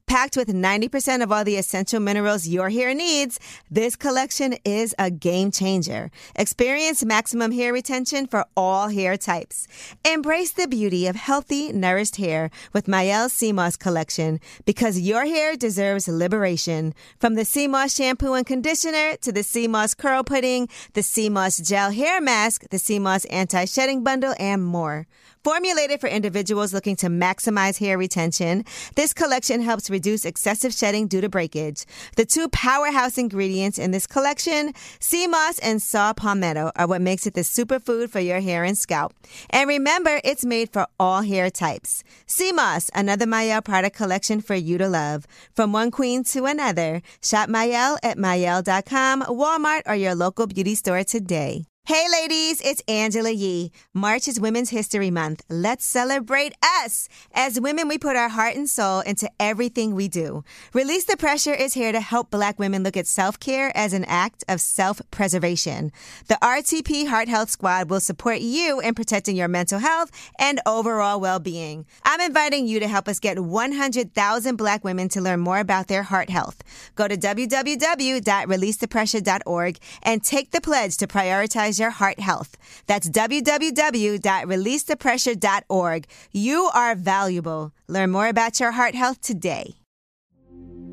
Packed 0.07 0.37
with 0.37 0.47
90% 0.47 1.21
of 1.21 1.33
all 1.33 1.43
the 1.43 1.57
essential 1.57 1.99
minerals 1.99 2.47
your 2.47 2.69
hair 2.69 2.93
needs, 2.93 3.41
this 3.69 3.97
collection 3.97 4.55
is 4.63 4.95
a 4.97 5.11
game 5.11 5.51
changer. 5.51 6.11
Experience 6.33 7.03
maximum 7.03 7.51
hair 7.51 7.73
retention 7.73 8.25
for 8.25 8.45
all 8.55 8.87
hair 8.87 9.17
types. 9.17 9.67
Embrace 10.05 10.51
the 10.51 10.65
beauty 10.65 11.07
of 11.07 11.17
healthy, 11.17 11.73
nourished 11.73 12.15
hair 12.15 12.49
with 12.71 12.87
Mielle 12.87 13.27
CMOS 13.27 13.77
collection 13.77 14.39
because 14.63 14.97
your 14.97 15.25
hair 15.25 15.57
deserves 15.57 16.07
liberation. 16.07 16.93
From 17.19 17.35
the 17.35 17.43
sea 17.43 17.67
moss 17.67 17.93
shampoo 17.93 18.31
and 18.33 18.45
conditioner 18.45 19.17
to 19.17 19.33
the 19.33 19.43
sea 19.43 19.67
moss 19.67 19.93
curl 19.93 20.23
pudding, 20.23 20.69
the 20.93 21.03
sea 21.03 21.27
moss 21.27 21.57
gel 21.57 21.91
hair 21.91 22.21
mask, 22.21 22.63
the 22.69 22.79
sea 22.79 22.97
moss 22.97 23.25
anti-shedding 23.25 24.05
bundle, 24.05 24.35
and 24.39 24.63
more. 24.63 25.05
Formulated 25.47 26.01
for 26.01 26.07
individuals 26.07 26.73
looking 26.73 26.97
to 26.97 27.07
maximize 27.07 27.79
hair 27.79 27.97
retention, 27.97 28.65
this 28.95 29.13
collection 29.13 29.61
helps 29.61 29.89
reduce 29.89 30.25
excessive 30.25 30.73
shedding 30.73 31.07
due 31.07 31.21
to 31.21 31.29
breakage. 31.29 31.85
The 32.17 32.25
two 32.25 32.49
powerhouse 32.49 33.17
ingredients 33.17 33.79
in 33.79 33.91
this 33.91 34.05
collection, 34.07 34.73
sea 34.99 35.25
moss 35.25 35.57
and 35.59 35.81
saw 35.81 36.11
palmetto, 36.11 36.71
are 36.75 36.85
what 36.85 37.01
makes 37.01 37.25
it 37.25 37.33
the 37.33 37.45
superfood 37.45 38.09
for 38.09 38.19
your 38.19 38.41
hair 38.41 38.65
and 38.65 38.77
scalp. 38.77 39.13
And 39.49 39.69
remember, 39.69 40.19
it's 40.25 40.43
made 40.43 40.73
for 40.73 40.85
all 40.99 41.21
hair 41.21 41.49
types. 41.49 42.03
Sea 42.25 42.51
moss, 42.51 42.91
another 42.93 43.25
Mielle 43.25 43.61
product 43.61 43.95
collection 43.95 44.41
for 44.41 44.55
you 44.55 44.77
to 44.77 44.89
love. 44.89 45.25
From 45.55 45.71
one 45.71 45.91
queen 45.91 46.25
to 46.25 46.43
another, 46.43 47.01
shop 47.23 47.47
Mielle 47.47 47.97
at 48.03 48.17
Mielle.com, 48.17 49.21
Walmart, 49.21 49.83
or 49.87 49.95
your 49.95 50.13
local 50.13 50.45
beauty 50.45 50.75
store 50.75 51.05
today. 51.05 51.63
Hey 51.87 52.03
ladies, 52.11 52.59
it's 52.59 52.83
Angela 52.89 53.31
Yee. 53.31 53.71
March 53.93 54.27
is 54.27 54.41
Women's 54.41 54.71
History 54.71 55.09
Month. 55.09 55.45
Let's 55.47 55.85
celebrate 55.85 56.53
us. 56.61 57.07
As 57.33 57.61
women, 57.61 57.87
we 57.87 57.97
put 57.97 58.17
our 58.17 58.27
heart 58.27 58.57
and 58.57 58.69
soul 58.69 58.99
into 58.99 59.31
everything 59.39 59.95
we 59.95 60.09
do. 60.09 60.43
Release 60.73 61.05
the 61.05 61.15
Pressure 61.15 61.53
is 61.53 61.75
here 61.75 61.93
to 61.93 62.01
help 62.01 62.29
black 62.29 62.59
women 62.59 62.83
look 62.83 62.97
at 62.97 63.07
self-care 63.07 63.71
as 63.73 63.93
an 63.93 64.03
act 64.03 64.43
of 64.49 64.59
self-preservation. 64.59 65.93
The 66.27 66.37
RTP 66.41 67.07
Heart 67.07 67.29
Health 67.29 67.51
Squad 67.51 67.89
will 67.89 68.01
support 68.01 68.41
you 68.41 68.81
in 68.81 68.93
protecting 68.93 69.37
your 69.37 69.47
mental 69.47 69.79
health 69.79 70.11
and 70.37 70.59
overall 70.65 71.21
well-being. 71.21 71.85
I'm 72.03 72.19
inviting 72.19 72.67
you 72.67 72.81
to 72.81 72.87
help 72.89 73.07
us 73.07 73.21
get 73.21 73.39
100,000 73.39 74.55
black 74.57 74.83
women 74.83 75.07
to 75.07 75.21
learn 75.21 75.39
more 75.39 75.59
about 75.59 75.87
their 75.87 76.03
heart 76.03 76.29
health. 76.29 76.61
Go 76.95 77.07
to 77.07 77.15
www.releasethepressure.org 77.15 79.77
and 80.03 80.21
take 80.21 80.51
the 80.51 80.59
pledge 80.59 80.97
to 80.97 81.07
prioritize 81.07 81.76
your 81.79 81.91
heart 81.91 82.19
health. 82.19 82.57
That's 82.85 83.09
www.releasethepressure.org. 83.09 86.07
You 86.31 86.69
are 86.73 86.95
valuable. 86.95 87.71
Learn 87.87 88.11
more 88.11 88.27
about 88.27 88.59
your 88.59 88.71
heart 88.71 88.95
health 88.95 89.21
today. 89.21 89.75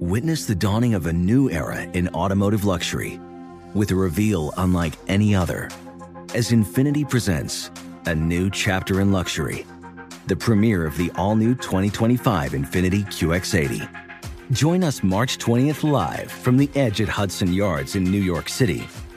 Witness 0.00 0.46
the 0.46 0.54
dawning 0.54 0.94
of 0.94 1.06
a 1.06 1.12
new 1.12 1.50
era 1.50 1.82
in 1.82 2.08
automotive 2.08 2.64
luxury 2.64 3.20
with 3.74 3.90
a 3.90 3.94
reveal 3.94 4.54
unlike 4.56 4.94
any 5.08 5.34
other 5.34 5.68
as 6.34 6.50
Infiniti 6.50 7.08
presents 7.08 7.70
a 8.06 8.14
new 8.14 8.50
chapter 8.50 9.00
in 9.00 9.12
luxury, 9.12 9.64
the 10.26 10.36
premiere 10.36 10.84
of 10.84 10.96
the 10.96 11.10
all 11.16 11.36
new 11.36 11.54
2025 11.54 12.52
Infiniti 12.52 13.04
QX80. 13.06 13.88
Join 14.50 14.84
us 14.84 15.02
March 15.02 15.38
20th 15.38 15.88
live 15.88 16.30
from 16.30 16.56
the 16.56 16.68
edge 16.74 17.00
at 17.00 17.08
Hudson 17.08 17.52
Yards 17.52 17.96
in 17.96 18.04
New 18.04 18.20
York 18.20 18.48
City, 18.48 18.84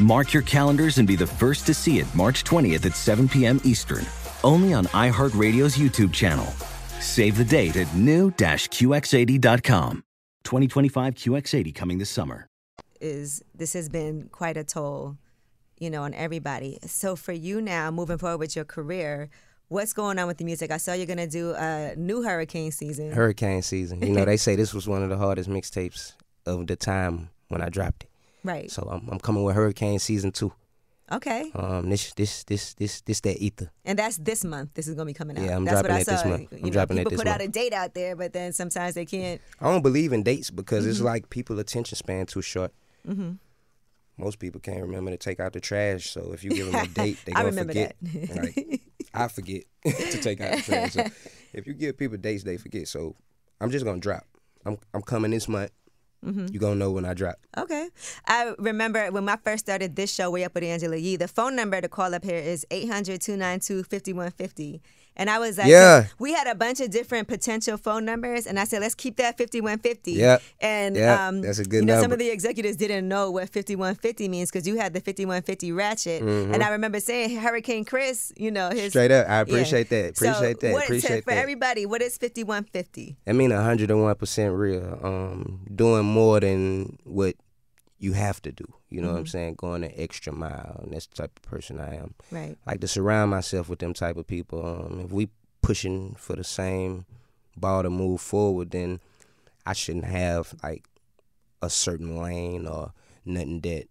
Mark 0.00 0.32
your 0.32 0.42
calendars 0.42 0.98
and 0.98 1.06
be 1.06 1.14
the 1.14 1.26
first 1.26 1.66
to 1.66 1.74
see 1.74 1.98
it 1.98 2.12
March 2.14 2.42
20th 2.44 2.86
at 2.86 2.96
7 2.96 3.28
p.m. 3.28 3.60
Eastern, 3.64 4.04
only 4.42 4.72
on 4.72 4.86
iHeartRadio's 4.86 5.76
YouTube 5.76 6.12
channel. 6.12 6.46
Save 7.00 7.36
the 7.36 7.44
date 7.44 7.76
at 7.76 7.94
new-QX80.com. 7.94 10.04
2025 10.44 11.14
QX80 11.14 11.74
coming 11.74 11.98
this 11.98 12.10
summer. 12.10 12.46
is 13.00 13.42
this 13.54 13.74
has 13.74 13.88
been 13.88 14.28
quite 14.32 14.56
a 14.56 14.64
toll, 14.64 15.16
you 15.78 15.90
know, 15.90 16.02
on 16.02 16.14
everybody. 16.14 16.78
So 16.86 17.14
for 17.14 17.32
you 17.32 17.60
now, 17.60 17.90
moving 17.90 18.18
forward 18.18 18.38
with 18.38 18.56
your 18.56 18.64
career, 18.64 19.28
what's 19.68 19.92
going 19.92 20.18
on 20.18 20.26
with 20.26 20.38
the 20.38 20.44
music? 20.44 20.70
I 20.70 20.78
saw 20.78 20.94
you're 20.94 21.06
gonna 21.06 21.26
do 21.26 21.54
a 21.56 21.94
new 21.96 22.22
hurricane 22.22 22.72
season. 22.72 23.12
Hurricane 23.12 23.62
season. 23.62 24.02
You 24.02 24.12
know, 24.12 24.24
they 24.24 24.36
say 24.38 24.56
this 24.56 24.72
was 24.74 24.88
one 24.88 25.02
of 25.02 25.10
the 25.10 25.18
hardest 25.18 25.48
mixtapes 25.48 26.14
of 26.46 26.66
the 26.66 26.76
time 26.76 27.28
when 27.48 27.60
I 27.60 27.68
dropped 27.68 28.04
it. 28.04 28.09
Right. 28.44 28.70
So 28.70 28.82
I'm, 28.90 29.08
I'm 29.10 29.18
coming 29.20 29.42
with 29.44 29.54
Hurricane 29.54 29.98
season 29.98 30.32
two. 30.32 30.52
Okay. 31.12 31.50
Um, 31.56 31.90
this 31.90 32.12
this 32.14 32.44
this 32.44 32.74
this 32.74 33.00
this 33.00 33.20
that 33.22 33.38
ether. 33.42 33.70
And 33.84 33.98
that's 33.98 34.16
this 34.18 34.44
month. 34.44 34.74
This 34.74 34.86
is 34.86 34.94
gonna 34.94 35.06
be 35.06 35.12
coming 35.14 35.36
out. 35.38 35.44
Yeah, 35.44 35.56
I'm 35.56 35.64
that's 35.64 35.82
dropping 35.82 35.90
what 35.90 35.98
I 35.98 36.00
it 36.02 36.06
this 36.06 36.24
month. 36.24 36.48
I'm 36.52 36.58
You 36.58 36.64
know, 36.66 36.70
dropping 36.70 36.96
it 36.98 37.00
people 37.00 37.10
this 37.10 37.18
put 37.20 37.26
out 37.26 37.40
a 37.40 37.48
date 37.48 37.72
out 37.72 37.94
there, 37.94 38.14
but 38.14 38.32
then 38.32 38.52
sometimes 38.52 38.94
they 38.94 39.04
can't. 39.06 39.40
I 39.60 39.64
don't 39.64 39.82
believe 39.82 40.12
in 40.12 40.22
dates 40.22 40.50
because 40.52 40.82
Mm-hmm. 40.84 40.90
it's 40.92 41.00
like 41.00 41.28
people 41.28 41.58
attention 41.58 41.96
span 41.96 42.26
too 42.26 42.42
short. 42.42 42.72
Most 44.16 44.38
people 44.38 44.60
can't 44.60 44.82
remember 44.82 45.10
to 45.12 45.16
take 45.16 45.40
out 45.40 45.52
the 45.54 45.60
trash. 45.60 46.10
So 46.10 46.32
if 46.32 46.44
you 46.44 46.50
give 46.50 46.70
them 46.70 46.74
a 46.84 46.86
date, 46.94 47.16
they 47.24 47.32
gonna 47.32 47.52
forget. 47.52 47.96
that. 48.02 48.36
Like, 48.56 48.80
I 49.14 49.28
forget 49.28 49.64
to 49.84 50.20
take 50.20 50.40
out 50.42 50.56
the 50.58 50.62
trash. 50.62 50.92
So 50.92 51.06
if 51.54 51.66
you 51.66 51.72
give 51.72 51.96
people 51.96 52.18
dates, 52.18 52.44
they 52.44 52.56
forget. 52.58 52.86
So 52.86 53.16
I'm 53.60 53.70
just 53.70 53.84
gonna 53.84 53.98
drop. 54.00 54.26
I'm 54.66 54.78
I'm 54.92 55.02
coming 55.02 55.30
this 55.30 55.48
month. 55.48 55.70
Mm-hmm. 56.24 56.46
You 56.52 56.60
gonna 56.60 56.74
know 56.74 56.90
when 56.90 57.04
I 57.04 57.14
drop. 57.14 57.36
Okay. 57.56 57.88
I 58.26 58.54
remember 58.58 59.10
when 59.10 59.28
I 59.28 59.36
first 59.36 59.64
started 59.64 59.96
this 59.96 60.12
show, 60.12 60.30
Way 60.30 60.44
Up 60.44 60.54
with 60.54 60.64
Angela 60.64 60.96
Yee, 60.96 61.16
the 61.16 61.28
phone 61.28 61.56
number 61.56 61.80
to 61.80 61.88
call 61.88 62.14
up 62.14 62.24
here 62.24 62.36
is 62.36 62.66
800 62.70 63.20
292 63.20 63.84
5150. 63.84 64.82
And 65.16 65.28
I 65.28 65.38
was 65.38 65.58
like, 65.58 65.66
Yeah. 65.66 66.06
we 66.18 66.32
had 66.32 66.46
a 66.46 66.54
bunch 66.54 66.80
of 66.80 66.90
different 66.90 67.28
potential 67.28 67.76
phone 67.76 68.04
numbers, 68.06 68.46
and 68.46 68.58
I 68.58 68.64
said, 68.64 68.80
let's 68.80 68.94
keep 68.94 69.16
that 69.16 69.36
5150. 69.36 70.12
Yeah. 70.12 70.38
And 70.60 70.96
um, 70.96 71.42
That's 71.42 71.58
a 71.58 71.64
good 71.64 71.80
you 71.80 71.84
know, 71.86 72.00
some 72.00 72.12
of 72.12 72.18
the 72.18 72.30
executives 72.30 72.76
didn't 72.76 73.06
know 73.06 73.30
what 73.30 73.50
5150 73.50 74.28
means 74.28 74.50
because 74.50 74.66
you 74.66 74.76
had 74.78 74.94
the 74.94 75.00
5150 75.00 75.72
ratchet. 75.72 76.22
And 76.22 76.62
I 76.62 76.70
remember 76.70 77.00
saying, 77.00 77.36
Hurricane 77.38 77.84
Chris, 77.84 78.32
you 78.36 78.50
know, 78.50 78.70
his. 78.70 78.78
Mm-hmm. 78.80 78.88
Straight 78.90 79.10
up, 79.10 79.26
I 79.28 79.32
Yeah. 79.32 79.40
appreciate 79.42 79.88
that. 79.90 80.16
So 80.16 80.30
Appreciate 80.30 80.60
that. 80.60 80.72
what- 80.72 80.84
Appreciate 80.84 81.24
for 81.24 81.30
that. 81.30 81.38
everybody, 81.38 81.84
what 81.86 82.00
is 82.02 82.16
5150? 82.16 83.16
I 83.26 83.32
mean, 83.32 83.50
101 83.50 84.14
percent 84.14 84.54
real. 84.54 84.98
Um, 85.02 85.66
doing 85.74 86.04
more 86.06 86.40
than 86.40 86.98
what 87.04 87.34
you 88.00 88.14
have 88.14 88.40
to 88.42 88.50
do. 88.50 88.64
You 88.88 89.02
know 89.02 89.12
what 89.12 89.18
I'm 89.18 89.26
saying? 89.26 89.54
Going 89.54 89.84
an 89.84 89.92
extra 89.94 90.32
mile, 90.32 90.80
and 90.82 90.92
that's 90.92 91.06
the 91.06 91.16
type 91.16 91.32
of 91.36 91.42
person 91.42 91.78
I 91.78 91.96
am. 91.96 92.14
Right. 92.30 92.56
Like 92.66 92.80
to 92.80 92.88
surround 92.88 93.30
myself 93.30 93.68
with 93.68 93.78
them 93.78 93.94
type 93.94 94.16
of 94.16 94.26
people. 94.26 94.66
Um, 94.66 95.00
if 95.04 95.12
we 95.12 95.28
pushing 95.62 96.14
for 96.18 96.34
the 96.34 96.42
same 96.42 97.04
ball 97.56 97.82
to 97.82 97.90
move 97.90 98.22
forward, 98.22 98.70
then 98.70 99.00
I 99.66 99.74
shouldn't 99.74 100.06
have 100.06 100.54
like 100.62 100.86
a 101.60 101.68
certain 101.68 102.16
lane 102.16 102.66
or 102.66 102.92
nothing 103.26 103.60
that 103.60 103.84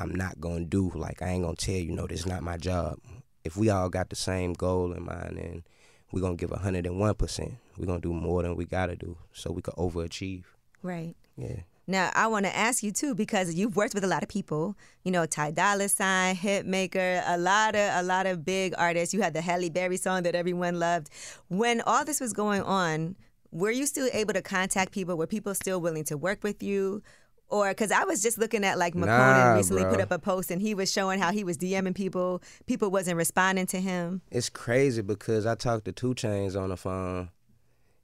I'm 0.00 0.12
not 0.12 0.40
gonna 0.40 0.64
do. 0.64 0.90
Like 0.92 1.22
I 1.22 1.28
ain't 1.28 1.44
gonna 1.44 1.54
tell 1.54 1.76
you, 1.76 1.92
no, 1.92 2.08
this 2.08 2.20
is 2.20 2.26
not 2.26 2.42
my 2.42 2.56
job. 2.56 2.98
If 3.44 3.56
we 3.56 3.70
all 3.70 3.88
got 3.88 4.10
the 4.10 4.16
same 4.16 4.52
goal 4.52 4.92
in 4.92 5.04
mind, 5.04 5.38
and 5.38 5.62
we're 6.10 6.20
gonna 6.20 6.34
give 6.34 6.50
hundred 6.50 6.86
and 6.86 6.98
one 6.98 7.14
percent. 7.14 7.54
We're 7.78 7.86
gonna 7.86 8.00
do 8.00 8.12
more 8.12 8.42
than 8.42 8.56
we 8.56 8.64
gotta 8.64 8.96
do, 8.96 9.16
so 9.32 9.52
we 9.52 9.62
can 9.62 9.74
overachieve. 9.74 10.44
Right. 10.82 11.14
Yeah. 11.36 11.60
Now, 11.86 12.10
I 12.14 12.26
want 12.28 12.46
to 12.46 12.56
ask 12.56 12.82
you 12.82 12.90
too 12.90 13.14
because 13.14 13.54
you've 13.54 13.76
worked 13.76 13.94
with 13.94 14.04
a 14.04 14.06
lot 14.06 14.22
of 14.22 14.28
people. 14.28 14.76
You 15.02 15.12
know, 15.12 15.26
Ty 15.26 15.50
Dolla 15.50 15.88
Sign, 15.88 16.34
Hitmaka, 16.34 17.22
a 17.26 17.36
lot 17.36 17.74
of 17.74 17.90
a 17.94 18.02
lot 18.02 18.26
of 18.26 18.44
big 18.44 18.74
artists. 18.78 19.12
You 19.12 19.20
had 19.20 19.34
the 19.34 19.42
Halle 19.42 19.68
Berry 19.68 19.98
song 19.98 20.22
that 20.22 20.34
everyone 20.34 20.78
loved. 20.78 21.10
When 21.48 21.82
all 21.82 22.04
this 22.04 22.20
was 22.20 22.32
going 22.32 22.62
on, 22.62 23.16
were 23.50 23.70
you 23.70 23.86
still 23.86 24.08
able 24.12 24.32
to 24.32 24.42
contact 24.42 24.92
people? 24.92 25.16
Were 25.16 25.26
people 25.26 25.54
still 25.54 25.80
willing 25.80 26.04
to 26.04 26.16
work 26.16 26.42
with 26.42 26.62
you? 26.62 27.02
Or 27.48 27.68
because 27.68 27.92
I 27.92 28.04
was 28.04 28.22
just 28.22 28.38
looking 28.38 28.64
at 28.64 28.78
like 28.78 28.94
McConan 28.94 29.06
Nah, 29.06 29.54
recently 29.54 29.82
bro. 29.82 29.92
put 29.92 30.00
up 30.00 30.10
a 30.10 30.18
post 30.18 30.50
and 30.50 30.62
he 30.62 30.74
was 30.74 30.90
showing 30.90 31.20
how 31.20 31.30
he 31.30 31.44
was 31.44 31.58
DMing 31.58 31.94
people. 31.94 32.42
People 32.66 32.90
wasn't 32.90 33.18
responding 33.18 33.66
to 33.66 33.80
him. 33.80 34.22
It's 34.30 34.48
crazy 34.48 35.02
because 35.02 35.44
I 35.44 35.54
talked 35.54 35.84
to 35.84 35.92
2 35.92 36.14
Chainz 36.14 36.60
on 36.60 36.70
the 36.70 36.76
phone, 36.76 37.28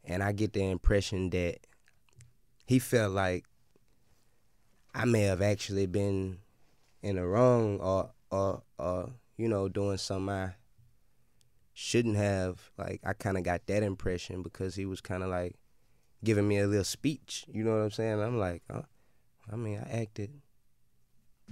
and 0.04 0.22
I 0.22 0.32
get 0.32 0.52
the 0.52 0.70
impression 0.70 1.30
that 1.30 1.56
he 2.66 2.78
felt 2.78 3.12
like 3.12 3.44
I 4.94 5.04
may 5.04 5.22
have 5.22 5.42
actually 5.42 5.86
been 5.86 6.38
in 7.02 7.16
the 7.16 7.26
wrong, 7.26 7.78
or 7.80 8.10
or 8.30 8.62
or 8.78 9.10
you 9.36 9.48
know 9.48 9.68
doing 9.68 9.98
something 9.98 10.34
I 10.34 10.54
shouldn't 11.72 12.16
have. 12.16 12.70
Like 12.76 13.00
I 13.04 13.12
kind 13.12 13.38
of 13.38 13.44
got 13.44 13.66
that 13.66 13.82
impression 13.82 14.42
because 14.42 14.74
he 14.74 14.84
was 14.84 15.00
kind 15.00 15.22
of 15.22 15.30
like 15.30 15.56
giving 16.22 16.46
me 16.46 16.58
a 16.58 16.66
little 16.66 16.84
speech. 16.84 17.44
You 17.48 17.64
know 17.64 17.72
what 17.72 17.84
I'm 17.84 17.90
saying? 17.90 18.20
I'm 18.20 18.38
like, 18.38 18.62
uh, 18.68 18.82
I 19.50 19.56
mean, 19.56 19.78
I 19.78 20.00
acted. 20.02 20.30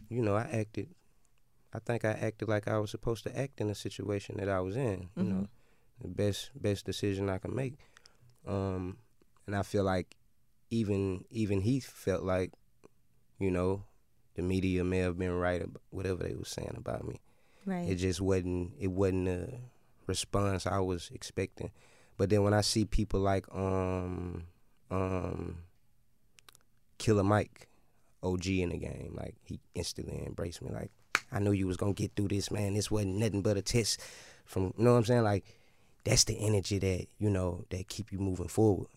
You 0.09 0.23
know, 0.23 0.37
I 0.37 0.43
acted. 0.43 0.91
I 1.73 1.81
think 1.81 2.05
I 2.05 2.11
acted 2.13 2.49
like 2.49 2.67
I 2.67 2.79
was 2.79 2.91
supposed 2.91 3.25
to 3.25 3.39
act 3.39 3.61
in 3.61 3.69
the 3.69 3.75
situation 3.75 4.37
that 4.39 4.49
I 4.49 4.61
was 4.61 4.77
in. 4.77 5.09
You 5.17 5.23
know, 5.25 5.49
the 6.01 6.09
best 6.09 6.51
best 6.61 6.87
decision 6.87 7.29
I 7.29 7.39
can 7.39 7.55
make. 7.55 7.79
Um, 8.47 8.99
and 9.47 9.55
I 9.57 9.63
feel 9.63 9.85
like 9.85 10.17
even 10.71 11.25
even 11.31 11.63
he 11.63 11.81
felt 11.81 12.23
like, 12.23 12.53
you 13.39 13.51
know, 13.51 13.85
the 14.35 14.43
media 14.43 14.85
may 14.85 14.99
have 14.99 15.19
been 15.19 15.33
right 15.33 15.63
about 15.63 15.83
whatever 15.91 16.23
they 16.23 16.35
were 16.35 16.45
saying 16.45 16.75
about 16.77 17.07
me. 17.07 17.21
Right. 17.67 17.89
It 17.89 17.97
just 17.97 18.21
wasn't 18.21 18.73
it 18.79 18.89
wasn't 18.89 19.29
a 19.29 19.49
response 20.07 20.67
I 20.67 20.79
was 20.79 21.11
expecting. 21.13 21.71
But 22.17 22.31
then 22.31 22.43
when 22.43 22.55
I 22.55 22.63
see 22.63 22.85
people 22.85 23.21
like 23.21 23.47
um 23.55 24.45
um 24.91 25.59
Killer 26.99 27.25
Mike, 27.25 27.69
OG 28.23 28.47
in 28.47 28.71
the 28.71 28.79
game, 28.79 29.15
like 29.17 29.37
he 29.45 29.61
instantly 29.75 30.23
embraced 30.27 30.63
me. 30.63 30.71
Like 30.73 30.91
I 31.31 31.39
knew 31.41 31.53
you 31.53 31.67
was 31.67 31.77
gonna 31.77 31.93
get 31.93 32.13
through 32.17 32.29
this, 32.29 32.51
man. 32.51 32.75
This 32.75 32.91
wasn't 32.91 33.17
nothing 33.17 33.43
but 33.43 33.57
a 33.57 33.63
test 33.63 34.01
from 34.45 34.73
you 34.77 34.85
know 34.85 34.93
what 34.93 34.99
I'm 34.99 35.05
saying? 35.05 35.25
Like 35.25 35.45
that's 36.05 36.25
the 36.25 36.39
energy 36.39 36.79
that, 36.79 37.07
you 37.19 37.29
know, 37.29 37.65
that 37.71 37.89
keep 37.89 38.13
you 38.13 38.19
moving 38.19 38.49
forward. 38.49 38.89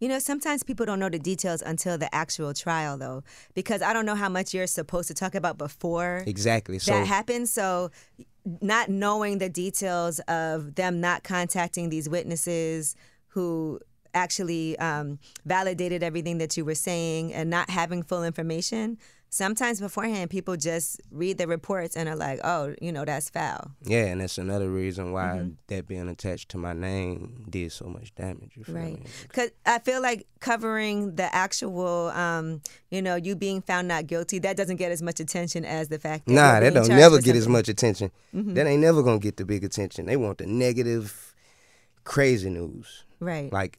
You 0.00 0.08
know, 0.08 0.18
sometimes 0.18 0.62
people 0.62 0.86
don't 0.86 0.98
know 0.98 1.10
the 1.10 1.18
details 1.18 1.62
until 1.62 1.98
the 1.98 2.12
actual 2.14 2.54
trial, 2.54 2.96
though, 2.96 3.22
because 3.54 3.82
I 3.82 3.92
don't 3.92 4.06
know 4.06 4.14
how 4.14 4.30
much 4.30 4.54
you're 4.54 4.66
supposed 4.66 5.08
to 5.08 5.14
talk 5.14 5.34
about 5.34 5.58
before 5.58 6.24
Exactly. 6.26 6.78
So 6.78 6.92
that 6.92 7.06
happens. 7.06 7.52
So, 7.52 7.90
not 8.62 8.88
knowing 8.88 9.38
the 9.38 9.50
details 9.50 10.18
of 10.20 10.74
them 10.74 11.00
not 11.00 11.22
contacting 11.22 11.90
these 11.90 12.08
witnesses 12.08 12.96
who 13.28 13.78
actually 14.14 14.78
um, 14.78 15.18
validated 15.44 16.02
everything 16.02 16.38
that 16.38 16.56
you 16.56 16.64
were 16.64 16.74
saying 16.74 17.32
and 17.32 17.50
not 17.50 17.70
having 17.70 18.02
full 18.02 18.24
information, 18.24 18.98
sometimes 19.32 19.80
beforehand 19.80 20.28
people 20.28 20.56
just 20.56 21.00
read 21.12 21.38
the 21.38 21.46
reports 21.46 21.96
and 21.96 22.08
are 22.08 22.16
like, 22.16 22.40
oh, 22.42 22.74
you 22.82 22.90
know, 22.90 23.04
that's 23.04 23.30
foul. 23.30 23.70
Yeah, 23.82 24.06
and 24.06 24.20
that's 24.20 24.38
another 24.38 24.68
reason 24.68 25.12
why 25.12 25.50
that 25.68 25.86
being 25.86 26.08
attached 26.08 26.48
to 26.50 26.58
my 26.58 26.72
name 26.72 27.46
did 27.48 27.70
so 27.72 27.86
much 27.86 28.14
damage. 28.14 28.52
You 28.56 28.64
feel 28.64 28.74
Right. 28.74 29.06
Because 29.22 29.50
I 29.64 29.78
feel 29.78 30.02
like 30.02 30.26
covering 30.40 31.14
the 31.14 31.32
actual, 31.34 32.08
um, 32.08 32.60
you 32.90 33.00
know, 33.00 33.14
you 33.14 33.36
being 33.36 33.62
found 33.62 33.86
not 33.88 34.08
guilty, 34.08 34.40
that 34.40 34.56
doesn't 34.56 34.76
get 34.76 34.90
as 34.90 35.00
much 35.00 35.20
attention 35.20 35.64
as 35.64 35.88
the 35.88 35.98
fact 35.98 36.26
that. 36.26 36.32
Nah, 36.32 36.60
that 36.60 36.74
don't 36.74 36.88
never 36.88 37.20
get 37.20 37.36
as 37.36 37.46
much 37.46 37.68
attention. 37.68 38.10
That 38.32 38.66
ain't 38.66 38.82
never 38.82 39.02
gonna 39.02 39.20
get 39.20 39.36
the 39.36 39.44
big 39.44 39.62
attention. 39.62 40.06
They 40.06 40.16
want 40.16 40.38
the 40.38 40.46
negative, 40.46 41.34
crazy 42.02 42.50
news. 42.50 43.04
Right. 43.20 43.52
Like 43.52 43.78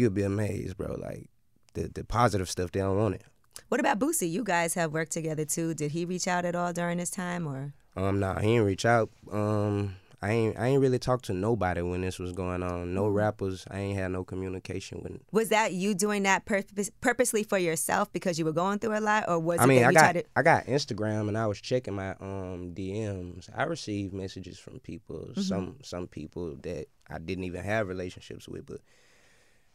you'll 0.00 0.10
be 0.10 0.22
amazed, 0.22 0.76
bro. 0.76 0.96
Like 0.98 1.28
the 1.74 1.88
the 1.88 2.04
positive 2.04 2.48
stuff, 2.50 2.72
they 2.72 2.80
don't 2.80 2.98
want 2.98 3.14
it. 3.16 3.22
What 3.68 3.80
about 3.80 3.98
Boosie? 3.98 4.30
You 4.30 4.42
guys 4.42 4.74
have 4.74 4.92
worked 4.92 5.12
together 5.12 5.44
too. 5.44 5.74
Did 5.74 5.92
he 5.92 6.04
reach 6.04 6.26
out 6.26 6.44
at 6.44 6.54
all 6.54 6.72
during 6.72 6.98
this 6.98 7.10
time 7.10 7.46
or? 7.46 7.72
Um, 7.96 8.18
nah, 8.20 8.38
he 8.40 8.56
ain't 8.56 8.64
reach 8.66 8.84
out. 8.86 9.10
Um, 9.30 9.96
I 10.22 10.30
ain't 10.32 10.58
I 10.58 10.66
ain't 10.68 10.80
really 10.82 10.98
talked 10.98 11.24
to 11.26 11.32
nobody 11.32 11.80
when 11.82 12.00
this 12.02 12.18
was 12.18 12.32
going 12.32 12.62
on. 12.62 12.94
No 12.94 13.08
rappers. 13.08 13.64
I 13.70 13.78
ain't 13.80 13.98
had 13.98 14.12
no 14.12 14.22
communication 14.24 15.00
with. 15.02 15.18
Was 15.32 15.48
that 15.48 15.72
you 15.72 15.94
doing 15.94 16.22
that 16.24 16.44
purpose, 16.44 16.90
purposely 17.00 17.42
for 17.42 17.58
yourself 17.58 18.12
because 18.12 18.38
you 18.38 18.44
were 18.44 18.52
going 18.52 18.78
through 18.80 18.98
a 18.98 19.00
lot, 19.00 19.24
or 19.28 19.38
was 19.38 19.60
I 19.60 19.64
it 19.64 19.66
mean, 19.66 19.80
that 19.80 19.86
I 19.86 19.90
you 19.90 19.94
got 19.94 20.12
to? 20.12 20.24
I 20.36 20.42
got 20.42 20.66
Instagram 20.66 21.28
and 21.28 21.36
I 21.38 21.46
was 21.46 21.60
checking 21.60 21.94
my 21.94 22.10
um 22.20 22.72
DMs. 22.74 23.48
I 23.56 23.64
received 23.64 24.12
messages 24.14 24.58
from 24.58 24.78
people, 24.80 25.18
Mm-hmm. 25.30 25.40
some 25.42 25.76
some 25.82 26.06
people 26.06 26.56
that 26.62 26.86
I 27.08 27.18
didn't 27.18 27.44
even 27.44 27.62
have 27.64 27.88
relationships 27.88 28.48
with, 28.48 28.66
but 28.66 28.80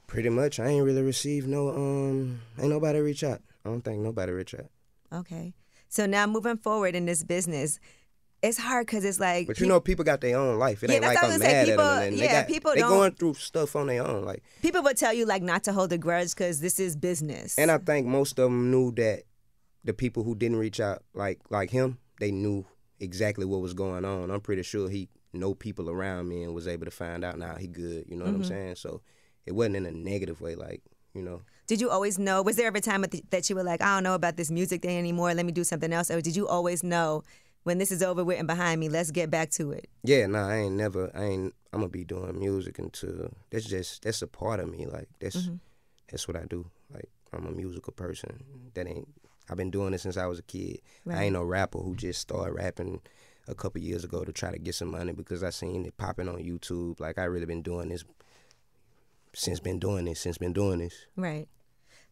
pretty 0.08 0.30
much 0.30 0.60
I 0.60 0.68
ain't 0.68 0.86
really 0.86 1.02
received 1.02 1.48
no 1.48 1.70
um 1.70 2.42
ain't 2.60 2.70
nobody 2.70 3.00
reach 3.00 3.24
out. 3.24 3.42
I 3.66 3.70
don't 3.70 3.82
think 3.82 4.00
nobody 4.02 4.32
reach 4.32 4.54
out. 4.56 4.70
Okay. 5.14 5.54
So 5.90 6.06
now 6.06 6.28
moving 6.28 6.58
forward 6.58 6.96
in 6.96 7.06
this 7.06 7.24
business, 7.24 7.80
it's 8.44 8.58
hard 8.58 8.86
because 8.86 9.06
it's 9.06 9.20
like. 9.20 9.48
But 9.48 9.60
you 9.60 9.66
know, 9.66 9.80
people 9.80 10.04
got 10.06 10.22
their 10.22 10.38
own 10.38 10.60
life. 10.60 10.84
It 10.84 10.90
Yeah, 10.90 10.98
ain't 10.98 11.06
like 11.06 11.16
what 11.16 11.24
I 11.24 11.28
I'm 11.28 11.34
was 11.34 11.42
gonna 11.42 11.50
say. 11.50 11.54
mad 11.56 11.62
at 11.62 11.72
People- 11.72 11.86
them. 11.86 12.04
And 12.04 12.18
they 12.20 12.24
yeah, 12.26 12.42
got, 12.42 12.48
people 12.48 12.72
they 12.74 12.82
going 12.82 13.12
through 13.14 13.34
stuff 13.36 13.76
on 13.76 13.88
their 13.88 14.06
own. 14.06 14.26
Like, 14.26 14.44
people 14.62 14.84
would 14.84 14.98
tell 14.98 15.14
you 15.14 15.26
like 15.26 15.42
not 15.42 15.64
to 15.64 15.74
hold 15.74 15.92
a 15.94 15.98
grudge 15.98 16.30
because 16.36 16.60
this 16.60 16.80
is 16.80 16.96
business. 16.96 17.58
and 17.58 17.72
I 17.72 17.78
think 17.80 18.06
most 18.08 18.38
of 18.38 18.44
them 18.46 18.70
knew 18.72 18.92
that 18.94 19.24
the 19.84 19.94
people 19.94 20.24
who 20.24 20.36
didn't 20.36 20.58
reach 20.58 20.80
out, 20.80 21.04
like 21.14 21.40
like 21.50 21.70
him, 21.72 21.98
they 22.20 22.32
knew 22.32 22.66
exactly 23.00 23.46
what 23.46 23.62
was 23.62 23.74
going 23.74 24.06
on. 24.06 24.30
I'm 24.32 24.42
pretty 24.42 24.64
sure 24.64 24.90
he 24.90 25.10
know 25.34 25.54
people 25.54 25.90
around 25.90 26.28
me 26.30 26.44
and 26.44 26.54
was 26.54 26.68
able 26.68 26.86
to 26.86 26.92
find 26.92 27.24
out 27.24 27.38
now 27.40 27.56
he 27.56 27.68
good. 27.68 28.06
You 28.08 28.16
know 28.18 28.26
what 28.26 28.34
Mm-hmm. 28.34 28.44
I'm 28.44 28.48
saying? 28.48 28.76
So 28.76 29.02
it 29.46 29.54
wasn't 29.54 29.76
in 29.78 29.86
a 29.86 29.92
negative 29.92 30.42
way. 30.42 30.56
Like, 30.56 30.82
you 31.14 31.22
know. 31.22 31.42
Did 31.68 31.82
you 31.82 31.90
always 31.90 32.20
know? 32.20 32.42
Was 32.42 32.58
there 32.58 32.68
ever 32.68 32.78
a 32.78 32.82
time 32.82 33.04
that 33.32 33.50
you 33.50 33.56
were 33.56 33.64
like, 33.64 33.82
I 33.82 33.96
don't 33.96 34.04
know 34.04 34.14
about 34.16 34.38
this 34.38 34.52
music 34.52 34.82
thing 34.84 34.98
anymore. 34.98 35.34
Let 35.34 35.46
me 35.46 35.52
do 35.52 35.64
something 35.64 35.92
else, 35.92 36.12
or 36.12 36.22
did 36.22 36.36
you 36.36 36.48
always 36.48 36.84
know 36.84 37.24
when 37.64 37.80
this 37.80 37.92
is 37.92 38.04
over 38.04 38.24
with 38.24 38.38
and 38.38 38.48
behind 38.48 38.80
me, 38.80 38.90
let's 38.90 39.10
get 39.10 39.32
back 39.32 39.50
to 39.52 39.72
it? 39.72 39.88
Yeah, 40.04 40.28
nah, 40.28 40.48
I 40.48 40.58
ain't 40.58 40.76
never. 40.76 41.12
I 41.16 41.24
ain't. 41.24 41.54
I'm 41.74 41.80
gonna 41.82 41.90
be 41.90 42.04
doing 42.06 42.38
music 42.40 42.80
until 42.80 43.34
that's 43.50 43.66
just 43.66 44.04
that's 44.04 44.22
a 44.22 44.28
part 44.28 44.60
of 44.60 44.70
me. 44.70 44.86
Like 44.86 45.10
that's 45.20 45.36
Mm-hmm. 45.38 45.56
that's 46.10 46.28
what 46.28 46.38
I 46.38 46.46
do. 46.46 46.70
Like 46.94 47.10
I'm 47.34 47.46
a 47.48 47.52
musical 47.52 47.92
person. 47.94 48.44
That 48.76 48.88
ain't. 48.88 49.08
I've 49.50 49.58
been 49.58 49.72
doing 49.72 49.94
it 49.94 50.02
since 50.02 50.18
I 50.18 50.26
was 50.28 50.40
a 50.40 50.44
kid. 50.44 50.80
Right. 51.04 51.18
I 51.18 51.24
ain't 51.24 51.34
no 51.34 51.44
rapper 51.44 51.80
who 51.80 51.96
just 51.96 52.22
started 52.22 52.54
rapping 52.54 53.02
a 53.48 53.54
couple 53.56 53.82
years 53.82 54.04
ago 54.04 54.24
to 54.24 54.32
try 54.32 54.52
to 54.52 54.58
get 54.58 54.74
some 54.76 54.90
money 54.92 55.12
because 55.14 55.44
I 55.44 55.50
seen 55.52 55.86
it 55.86 55.98
popping 55.98 56.30
on 56.30 56.38
YouTube. 56.38 57.00
Like 57.00 57.18
I 57.20 57.26
really 57.26 57.46
been 57.46 57.62
doing 57.62 57.90
this 57.90 58.06
since 59.36 59.60
been 59.60 59.80
doing 59.80 60.06
this 60.06 60.20
since 60.22 60.38
been 60.38 60.54
doing 60.54 60.80
this. 60.80 60.94
Right. 61.16 61.48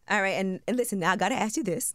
All 0.08 0.20
right, 0.20 0.34
and, 0.34 0.60
and 0.68 0.76
listen, 0.76 0.98
now 1.00 1.12
I 1.12 1.16
got 1.16 1.30
to 1.30 1.34
ask 1.34 1.56
you 1.56 1.62
this. 1.64 1.94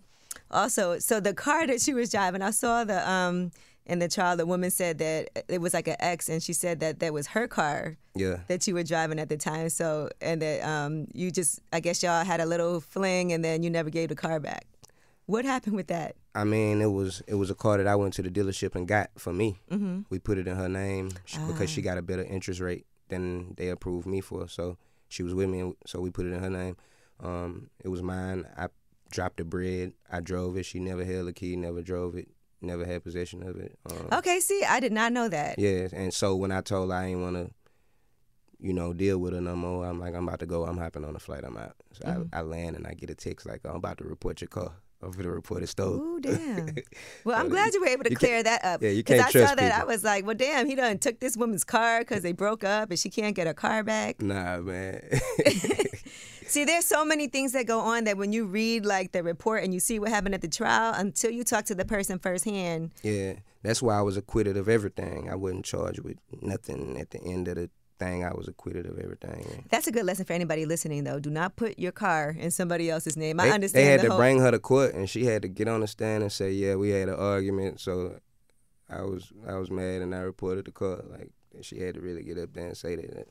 Also, 0.51 0.97
so 0.99 1.19
the 1.19 1.33
car 1.33 1.67
that 1.67 1.79
she 1.81 1.93
was 1.93 2.09
driving, 2.09 2.41
I 2.41 2.51
saw 2.51 2.83
the 2.83 3.07
um 3.09 3.51
in 3.85 3.97
the 3.99 4.07
trial, 4.07 4.37
the 4.37 4.45
woman 4.45 4.69
said 4.69 4.99
that 4.99 5.29
it 5.47 5.59
was 5.61 5.73
like 5.73 5.87
an 5.87 5.95
ex, 5.99 6.29
and 6.29 6.41
she 6.43 6.53
said 6.53 6.79
that 6.81 6.99
that 6.99 7.11
was 7.13 7.27
her 7.27 7.47
car 7.47 7.97
Yeah. 8.15 8.37
that 8.47 8.67
you 8.67 8.75
were 8.75 8.83
driving 8.83 9.19
at 9.19 9.29
the 9.29 9.37
time. 9.37 9.69
So, 9.69 10.09
and 10.21 10.41
that 10.41 10.63
um 10.67 11.07
you 11.13 11.31
just, 11.31 11.59
I 11.73 11.79
guess 11.79 12.01
y'all 12.03 12.23
had 12.23 12.39
a 12.39 12.45
little 12.45 12.81
fling, 12.81 13.31
and 13.33 13.43
then 13.43 13.63
you 13.63 13.69
never 13.69 13.89
gave 13.89 14.09
the 14.09 14.15
car 14.15 14.39
back. 14.39 14.65
What 15.25 15.45
happened 15.45 15.75
with 15.75 15.87
that? 15.87 16.15
I 16.33 16.43
mean, 16.43 16.81
it 16.81 16.91
was 16.91 17.21
it 17.27 17.35
was 17.35 17.49
a 17.51 17.55
car 17.55 17.77
that 17.77 17.87
I 17.87 17.95
went 17.95 18.13
to 18.15 18.21
the 18.23 18.29
dealership 18.29 18.75
and 18.75 18.87
got 18.87 19.09
for 19.17 19.33
me. 19.33 19.59
Mm-hmm. 19.71 20.01
We 20.09 20.17
put 20.19 20.37
it 20.39 20.47
in 20.47 20.55
her 20.55 20.69
name 20.69 21.11
because 21.47 21.69
she 21.69 21.81
got 21.83 21.97
a 21.97 22.01
better 22.01 22.23
interest 22.23 22.59
rate 22.59 22.85
than 23.09 23.53
they 23.57 23.69
approved 23.69 24.05
me 24.07 24.21
for. 24.21 24.47
So 24.47 24.77
she 25.09 25.23
was 25.23 25.33
with 25.33 25.49
me, 25.49 25.59
and 25.59 25.75
so 25.85 25.99
we 25.99 26.09
put 26.11 26.25
it 26.25 26.33
in 26.33 26.39
her 26.41 26.49
name. 26.49 26.77
Um, 27.21 27.69
it 27.83 27.89
was 27.89 28.01
mine. 28.01 28.45
I 28.57 28.67
dropped 29.11 29.37
the 29.37 29.43
bread. 29.43 29.93
I 30.11 30.21
drove 30.21 30.55
it. 30.57 30.65
She 30.65 30.79
never 30.79 31.03
held 31.03 31.27
the 31.27 31.33
key. 31.33 31.55
Never 31.55 31.81
drove 31.81 32.15
it. 32.15 32.29
Never 32.61 32.85
had 32.85 33.03
possession 33.03 33.41
of 33.47 33.57
it. 33.57 33.77
Um, 33.89 34.07
Okay, 34.19 34.39
see, 34.39 34.63
I 34.63 34.79
did 34.79 34.91
not 34.91 35.11
know 35.13 35.27
that. 35.29 35.57
Yeah, 35.59 35.87
and 35.93 36.13
so 36.13 36.35
when 36.35 36.51
I 36.51 36.61
told 36.61 36.91
her 36.91 36.95
I 36.97 37.05
ain't 37.07 37.21
want 37.21 37.35
to, 37.35 37.51
you 38.59 38.73
know, 38.73 38.91
deal 38.93 39.17
with 39.17 39.33
her 39.33 39.39
no 39.41 39.55
more, 39.55 39.85
I'm 39.85 39.99
like, 39.99 40.13
I'm 40.13 40.27
about 40.27 40.39
to 40.41 40.45
go. 40.45 40.65
I'm 40.65 40.77
hopping 40.77 41.05
on 41.05 41.15
a 41.15 41.19
flight. 41.19 41.43
I'm 41.45 41.57
out. 41.57 41.75
So 41.93 42.05
Mm-hmm. 42.07 42.35
I, 42.35 42.39
I 42.39 42.41
land 42.41 42.75
and 42.75 42.85
I 42.85 42.93
get 42.93 43.09
a 43.09 43.15
text 43.15 43.45
like, 43.47 43.61
I'm 43.65 43.75
about 43.77 43.97
to 43.99 44.03
report 44.03 44.41
your 44.41 44.49
car. 44.49 44.73
I'm 45.01 45.11
going 45.11 45.23
to 45.23 45.31
report 45.31 45.63
it 45.63 45.67
stolen. 45.67 45.99
Ooh, 46.01 46.19
damn. 46.19 46.75
Well, 47.23 47.39
I'm 47.39 47.47
glad 47.49 47.73
you- 47.73 47.79
were 47.81 47.87
able 47.87 48.03
to 48.03 48.15
clear 48.15 48.43
that 48.43 48.63
up. 48.65 48.81
yeah, 48.81 48.89
you 48.89 49.03
can't 49.03 49.21
I 49.25 49.31
trust 49.31 49.49
saw 49.49 49.55
that. 49.55 49.71
I 49.81 49.85
was 49.85 50.03
like, 50.03 50.25
well, 50.25 50.35
damn, 50.35 50.67
he 50.67 50.75
done 50.75 50.97
took 50.97 51.19
this 51.19 51.37
woman's 51.37 51.63
car 51.63 51.99
because 51.99 52.21
they 52.23 52.31
broke 52.33 52.63
up 52.63 52.89
and 52.89 52.99
she 52.99 53.09
can't 53.09 53.35
get 53.35 53.47
her 53.47 53.53
car 53.53 53.83
back. 53.83 54.21
Nah, 54.21 54.59
man. 54.59 55.01
See, 56.45 56.65
there's 56.65 56.85
so 56.85 57.05
many 57.05 57.27
things 57.27 57.51
that 57.51 57.67
go 57.67 57.79
on 57.79 58.05
that 58.05 58.17
when 58.17 58.33
you 58.33 58.45
read 58.45 58.83
like 58.85 59.11
the 59.11 59.21
report 59.21 59.63
and 59.63 59.71
you 59.73 59.79
see 59.79 59.99
what 59.99 60.09
happened 60.09 60.33
at 60.33 60.41
the 60.41 60.47
trial, 60.47 60.93
until 60.95 61.29
you 61.31 61.43
talk 61.43 61.65
to 61.65 61.75
the 61.75 61.85
person 61.85 62.17
firsthand, 62.17 62.91
yeah, 63.03 63.33
that's 63.61 63.81
why 63.83 63.97
I 63.99 64.01
was 64.01 64.17
acquitted 64.17 64.57
of 64.57 64.67
everything. 64.67 65.29
I 65.29 65.35
wasn't 65.35 65.65
charged 65.65 65.99
with 65.99 66.17
nothing 66.41 66.99
at 66.99 67.11
the 67.11 67.21
end 67.21 67.47
of 67.49 67.55
the 67.55 67.69
everything. 68.01 68.23
I 68.23 68.33
was 68.33 68.47
acquitted 68.47 68.85
of 68.85 68.97
everything. 68.99 69.65
That's 69.69 69.87
a 69.87 69.91
good 69.91 70.05
lesson 70.05 70.25
for 70.25 70.33
anybody 70.33 70.65
listening, 70.65 71.03
though. 71.03 71.19
Do 71.19 71.29
not 71.29 71.55
put 71.55 71.79
your 71.79 71.91
car 71.91 72.35
in 72.37 72.51
somebody 72.51 72.89
else's 72.89 73.17
name. 73.17 73.39
I 73.39 73.45
they, 73.45 73.51
understand. 73.51 73.85
They 73.85 73.91
had 73.91 73.99
the 74.01 74.05
to 74.05 74.09
whole- 74.11 74.19
bring 74.19 74.39
her 74.39 74.51
to 74.51 74.59
court, 74.59 74.93
and 74.93 75.09
she 75.09 75.25
had 75.25 75.41
to 75.43 75.47
get 75.47 75.67
on 75.67 75.81
the 75.81 75.87
stand 75.87 76.23
and 76.23 76.31
say, 76.31 76.51
"Yeah, 76.51 76.75
we 76.75 76.89
had 76.89 77.09
an 77.09 77.15
argument." 77.15 77.79
So 77.79 78.19
I 78.89 79.01
was 79.01 79.31
I 79.47 79.55
was 79.55 79.69
mad, 79.71 80.01
and 80.01 80.13
I 80.13 80.19
reported 80.19 80.65
the 80.65 80.71
court. 80.71 81.09
Like 81.09 81.31
she 81.61 81.79
had 81.79 81.95
to 81.95 82.01
really 82.01 82.23
get 82.23 82.37
up 82.37 82.53
there 82.53 82.67
and 82.67 82.77
say 82.77 82.95
that. 82.95 83.27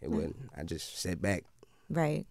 It 0.00 0.10
mm. 0.10 0.14
wasn't. 0.14 0.36
I 0.56 0.62
just 0.62 0.98
sat 0.98 1.20
back. 1.20 1.44
Right. 1.90 2.26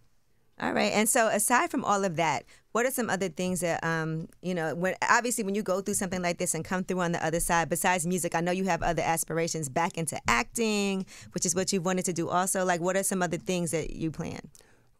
All 0.59 0.73
right. 0.73 0.91
And 0.91 1.07
so, 1.07 1.27
aside 1.27 1.69
from 1.69 1.85
all 1.85 2.03
of 2.03 2.15
that, 2.15 2.43
what 2.71 2.85
are 2.85 2.91
some 2.91 3.09
other 3.09 3.29
things 3.29 3.59
that, 3.61 3.83
um, 3.83 4.27
you 4.41 4.55
know, 4.55 4.73
when 4.75 4.95
obviously 5.07 5.43
when 5.43 5.53
you 5.53 5.61
go 5.61 5.81
through 5.81 5.93
something 5.93 6.21
like 6.21 6.39
this 6.39 6.55
and 6.55 6.65
come 6.65 6.83
through 6.83 7.01
on 7.01 7.11
the 7.11 7.23
other 7.23 7.39
side, 7.39 7.69
besides 7.69 8.07
music, 8.07 8.33
I 8.33 8.41
know 8.41 8.51
you 8.51 8.65
have 8.65 8.81
other 8.81 9.03
aspirations 9.03 9.69
back 9.69 9.97
into 9.97 10.19
acting, 10.27 11.05
which 11.33 11.45
is 11.45 11.53
what 11.53 11.71
you've 11.71 11.85
wanted 11.85 12.05
to 12.05 12.13
do 12.13 12.29
also. 12.29 12.65
Like, 12.65 12.81
what 12.81 12.97
are 12.97 13.03
some 13.03 13.21
other 13.21 13.37
things 13.37 13.71
that 13.71 13.91
you 13.91 14.09
plan? 14.09 14.39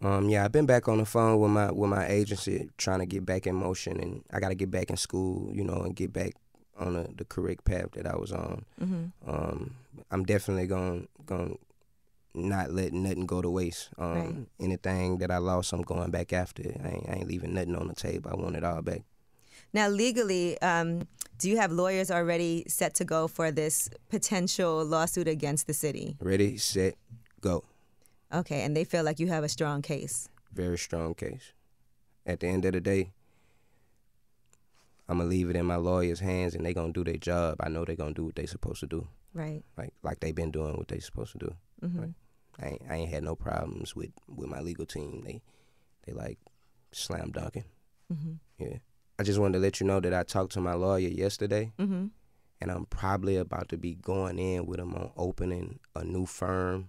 Um, 0.01 0.29
yeah, 0.29 0.45
I've 0.45 0.51
been 0.51 0.67
back 0.67 0.87
on 0.87 0.99
the 0.99 1.05
phone 1.05 1.39
with 1.39 1.49
my 1.49 1.71
with 1.71 1.89
my 1.89 2.07
agency, 2.07 2.69
trying 2.77 2.99
to 2.99 3.07
get 3.07 3.25
back 3.25 3.47
in 3.47 3.55
motion, 3.55 3.99
and 3.99 4.23
I 4.31 4.39
got 4.39 4.49
to 4.49 4.55
get 4.55 4.69
back 4.69 4.91
in 4.91 4.97
school, 4.97 5.51
you 5.51 5.63
know, 5.63 5.81
and 5.81 5.95
get 5.95 6.13
back 6.13 6.33
on 6.77 6.93
the, 6.93 7.09
the 7.15 7.25
correct 7.25 7.65
path 7.65 7.93
that 7.93 8.05
I 8.05 8.15
was 8.15 8.31
on. 8.31 8.63
Um, 9.25 9.75
I'm 10.11 10.23
definitely 10.23 10.67
going 10.67 11.07
going 11.25 11.57
not 12.37 12.71
letting 12.71 13.03
nothing 13.03 13.25
go 13.25 13.41
to 13.41 13.49
waste. 13.49 13.89
Um, 13.97 14.13
Right. 14.13 14.35
Anything 14.59 15.17
that 15.19 15.31
I 15.31 15.37
lost, 15.37 15.73
I'm 15.73 15.81
going 15.81 16.11
back 16.11 16.33
after. 16.33 16.63
I 16.63 16.87
ain't, 16.89 17.09
I 17.09 17.13
ain't 17.13 17.27
leaving 17.27 17.53
nothing 17.53 17.75
on 17.75 17.87
the 17.87 17.95
table. 17.95 18.29
I 18.31 18.35
want 18.35 18.55
it 18.55 18.63
all 18.63 18.81
back. 18.81 19.03
Now, 19.73 19.89
legally, 19.89 20.59
um, 20.61 21.07
do 21.37 21.49
you 21.49 21.57
have 21.57 21.71
lawyers 21.71 22.09
already 22.09 22.63
set 22.67 22.93
to 22.95 23.05
go 23.05 23.27
for 23.27 23.51
this 23.51 23.89
potential 24.09 24.83
lawsuit 24.85 25.27
against 25.27 25.67
the 25.67 25.73
city? 25.73 26.15
Ready, 26.21 26.57
set, 26.57 26.95
go. 27.41 27.63
Okay. 28.33 28.61
And 28.61 28.75
they 28.75 28.83
feel 28.83 29.03
like 29.03 29.19
you 29.19 29.27
have 29.27 29.43
a 29.43 29.49
strong 29.49 29.81
case. 29.81 30.29
Very 30.53 30.77
strong 30.77 31.13
case. 31.13 31.53
At 32.25 32.39
the 32.39 32.47
end 32.47 32.65
of 32.65 32.73
the 32.73 32.81
day, 32.81 33.11
I'm 35.09 35.19
gonna 35.19 35.29
leave 35.29 35.49
it 35.49 35.55
in 35.55 35.65
my 35.65 35.77
lawyer's 35.77 36.19
hands, 36.19 36.53
and 36.55 36.65
they 36.65 36.73
gonna 36.73 36.91
do 36.91 37.03
their 37.03 37.17
job. 37.17 37.57
I 37.61 37.69
know 37.69 37.85
they 37.85 37.95
gonna 37.95 38.13
do 38.13 38.25
what 38.25 38.35
they 38.35 38.45
supposed 38.45 38.81
to 38.81 38.87
do. 38.87 39.07
Right. 39.33 39.63
like 39.77 39.93
like 40.03 40.19
they've 40.19 40.33
been 40.35 40.51
doing 40.51 40.75
what 40.77 40.87
they 40.87 40.99
supposed 40.99 41.31
to 41.33 41.37
do. 41.37 41.55
Right? 41.81 42.13
I 42.61 42.67
ain't, 42.69 42.81
I 42.89 42.95
ain't 42.95 43.09
had 43.11 43.23
no 43.23 43.35
problems 43.35 43.95
with 43.95 44.11
with 44.27 44.49
my 44.49 44.59
legal 44.61 44.85
team. 44.85 45.23
They 45.25 45.41
they 46.05 46.13
like 46.13 46.39
slam 46.91 47.31
dunking. 47.31 47.65
Yeah, 48.57 48.77
I 49.19 49.23
just 49.23 49.39
wanted 49.39 49.53
to 49.53 49.59
let 49.59 49.79
you 49.79 49.85
know 49.87 49.99
that 49.99 50.13
I 50.13 50.23
talked 50.23 50.53
to 50.53 50.61
my 50.61 50.73
lawyer 50.73 51.09
yesterday, 51.09 51.71
Mm-hmm. 51.77 52.05
and 52.61 52.71
I'm 52.71 52.85
probably 52.85 53.35
about 53.35 53.69
to 53.69 53.77
be 53.77 53.95
going 53.95 54.39
in 54.39 54.65
with 54.65 54.79
him 54.79 54.95
on 54.95 55.11
opening 55.17 55.79
a 55.95 56.03
new 56.03 56.25
firm. 56.25 56.87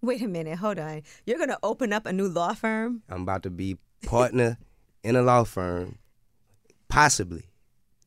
Wait 0.00 0.22
a 0.22 0.28
minute. 0.28 0.58
Hold 0.58 0.78
on. 0.78 1.02
You're 1.26 1.36
going 1.36 1.50
to 1.50 1.58
open 1.62 1.92
up 1.92 2.06
a 2.06 2.12
new 2.12 2.26
law 2.28 2.54
firm? 2.54 3.02
I'm 3.10 3.22
about 3.22 3.42
to 3.42 3.50
be 3.50 3.76
partner 4.06 4.56
in 5.04 5.14
a 5.16 5.20
law 5.22 5.44
firm, 5.44 5.98
possibly. 6.88 7.44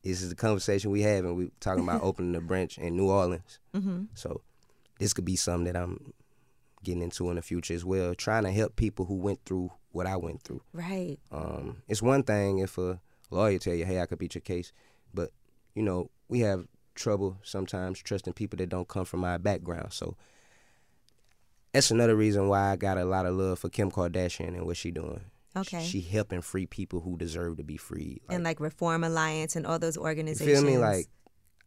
This 0.02 0.20
is 0.22 0.28
the 0.30 0.34
conversation 0.34 0.90
we 0.90 1.02
have, 1.02 1.24
and 1.24 1.36
we 1.36 1.50
talking 1.60 1.84
about 1.84 2.02
opening 2.02 2.34
a 2.34 2.40
branch 2.40 2.78
in 2.78 2.96
New 2.96 3.08
Orleans. 3.10 3.58
Mm-hmm. 3.74 4.04
So 4.14 4.40
this 4.98 5.12
could 5.14 5.24
be 5.24 5.36
something 5.36 5.72
that 5.72 5.76
I'm 5.80 6.12
getting 6.84 7.02
into 7.02 7.28
in 7.30 7.36
the 7.36 7.42
future 7.42 7.74
as 7.74 7.84
well. 7.84 8.14
Trying 8.14 8.44
to 8.44 8.52
help 8.52 8.76
people 8.76 9.04
who 9.06 9.14
went 9.16 9.40
through 9.44 9.72
what 9.92 10.06
I 10.06 10.16
went 10.16 10.42
through. 10.42 10.62
Right. 10.72 11.18
Um, 11.32 11.82
it's 11.88 12.02
one 12.02 12.22
thing 12.22 12.58
if 12.58 12.78
a 12.78 13.00
lawyer 13.30 13.58
tell 13.58 13.74
you, 13.74 13.84
"Hey, 13.84 14.00
I 14.00 14.06
could 14.06 14.18
beat 14.18 14.34
your 14.34 14.42
case," 14.42 14.72
but 15.12 15.30
you 15.74 15.82
know 15.82 16.10
we 16.28 16.40
have 16.40 16.66
trouble 16.94 17.38
sometimes 17.42 17.98
trusting 18.00 18.32
people 18.34 18.56
that 18.58 18.68
don't 18.68 18.86
come 18.88 19.04
from 19.04 19.24
our 19.24 19.38
background. 19.38 19.92
So 19.92 20.16
that's 21.72 21.90
another 21.90 22.14
reason 22.14 22.48
why 22.48 22.70
I 22.70 22.76
got 22.76 22.98
a 22.98 23.04
lot 23.04 23.26
of 23.26 23.34
love 23.34 23.58
for 23.58 23.68
Kim 23.68 23.90
Kardashian 23.90 24.48
and 24.48 24.64
what 24.64 24.76
she 24.76 24.90
doing. 24.90 25.22
Okay. 25.56 25.84
She 25.84 26.00
helping 26.00 26.40
free 26.40 26.66
people 26.66 27.00
who 27.00 27.16
deserve 27.16 27.56
to 27.58 27.62
be 27.64 27.76
freed. 27.76 28.20
and 28.28 28.42
like 28.44 28.60
Reform 28.60 29.04
Alliance 29.04 29.54
and 29.56 29.66
all 29.66 29.78
those 29.78 29.96
you 29.96 30.02
organizations. 30.02 30.60
feel 30.60 30.62
me? 30.68 30.78
Like 30.78 31.06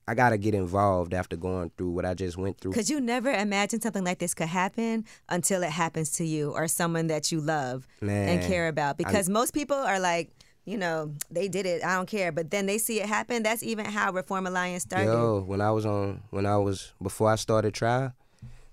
I 0.08 0.16
gotta 0.16 0.38
get 0.38 0.54
involved 0.54 1.14
after 1.14 1.36
going 1.36 1.72
through 1.78 1.92
what 1.92 2.06
I 2.06 2.14
just 2.14 2.38
went 2.38 2.60
through. 2.60 2.72
Because 2.72 2.90
you 2.90 3.02
never 3.02 3.30
imagine 3.30 3.82
something 3.82 4.06
like 4.06 4.20
this 4.20 4.34
could 4.34 4.48
happen 4.48 5.06
until 5.28 5.64
it 5.64 5.70
happens 5.70 6.12
to 6.14 6.24
you 6.24 6.52
or 6.52 6.68
someone 6.70 7.08
that 7.08 7.32
you 7.32 7.42
love 7.42 7.88
and 8.02 8.42
care 8.44 8.70
about. 8.70 8.98
Because 8.98 9.28
most 9.28 9.54
people 9.54 9.76
are 9.76 10.00
like, 10.00 10.32
you 10.64 10.78
know, 10.78 11.14
they 11.30 11.48
did 11.48 11.66
it, 11.66 11.84
I 11.84 11.96
don't 11.96 12.08
care. 12.08 12.32
But 12.32 12.52
then 12.52 12.66
they 12.68 12.78
see 12.78 13.02
it 13.02 13.06
happen. 13.06 13.44
That's 13.44 13.64
even 13.64 13.86
how 13.86 14.12
Reform 14.14 14.48
Alliance 14.48 14.84
started. 14.84 15.08
Yo, 15.08 15.42
when 15.42 15.62
I 15.62 15.72
was 15.72 15.86
on, 15.86 16.24
when 16.30 16.46
I 16.46 16.58
was 16.58 16.94
before 17.02 17.30
I 17.30 17.36
started 17.36 17.74
trial, 17.74 18.14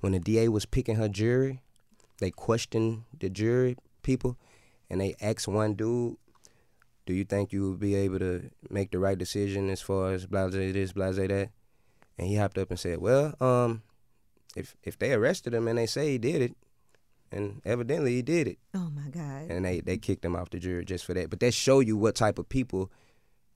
when 0.01 0.13
the 0.13 0.21
DA 0.21 0.49
was 0.49 0.67
picking 0.67 0.97
her 0.97 1.09
jury, 1.09 1.63
they 2.19 2.31
questioned 2.31 3.05
the 3.19 3.29
jury 3.29 3.77
people, 4.03 4.37
and 4.89 5.01
they 5.01 5.15
asked 5.21 5.49
one 5.49 5.75
dude, 5.75 6.17
"Do 7.07 7.13
you 7.15 7.25
think 7.25 7.53
you 7.53 7.71
would 7.71 7.81
be 7.81 7.95
able 7.95 8.19
to 8.21 8.51
make 8.71 8.91
the 8.91 8.99
right 8.99 9.19
decision 9.19 9.71
as 9.71 9.81
far 9.81 10.13
as 10.13 10.27
blase 10.27 10.53
this, 10.53 10.93
blase 10.93 11.17
that?" 11.17 11.51
And 12.19 12.29
he 12.29 12.37
hopped 12.37 12.59
up 12.59 12.71
and 12.71 12.79
said, 12.79 12.99
"Well, 12.99 13.35
um, 13.41 13.83
if 14.57 14.77
if 14.83 14.99
they 14.99 15.13
arrested 15.13 15.55
him 15.55 15.67
and 15.69 15.79
they 15.79 15.87
say 15.87 16.13
he 16.13 16.19
did 16.19 16.43
it, 16.43 16.55
and 17.33 17.61
evidently 17.65 18.15
he 18.15 18.23
did 18.23 18.47
it, 18.47 18.59
Oh 18.75 18.91
my 18.95 19.09
God. 19.11 19.51
and 19.51 19.65
they 19.65 19.81
they 19.81 19.97
kicked 19.99 20.25
him 20.25 20.37
off 20.37 20.51
the 20.51 20.59
jury 20.59 20.85
just 20.85 21.05
for 21.05 21.15
that. 21.15 21.31
But 21.31 21.41
that 21.41 21.55
show 21.55 21.81
you 21.81 21.97
what 21.97 22.15
type 22.15 22.39
of 22.39 22.49
people." 22.49 22.91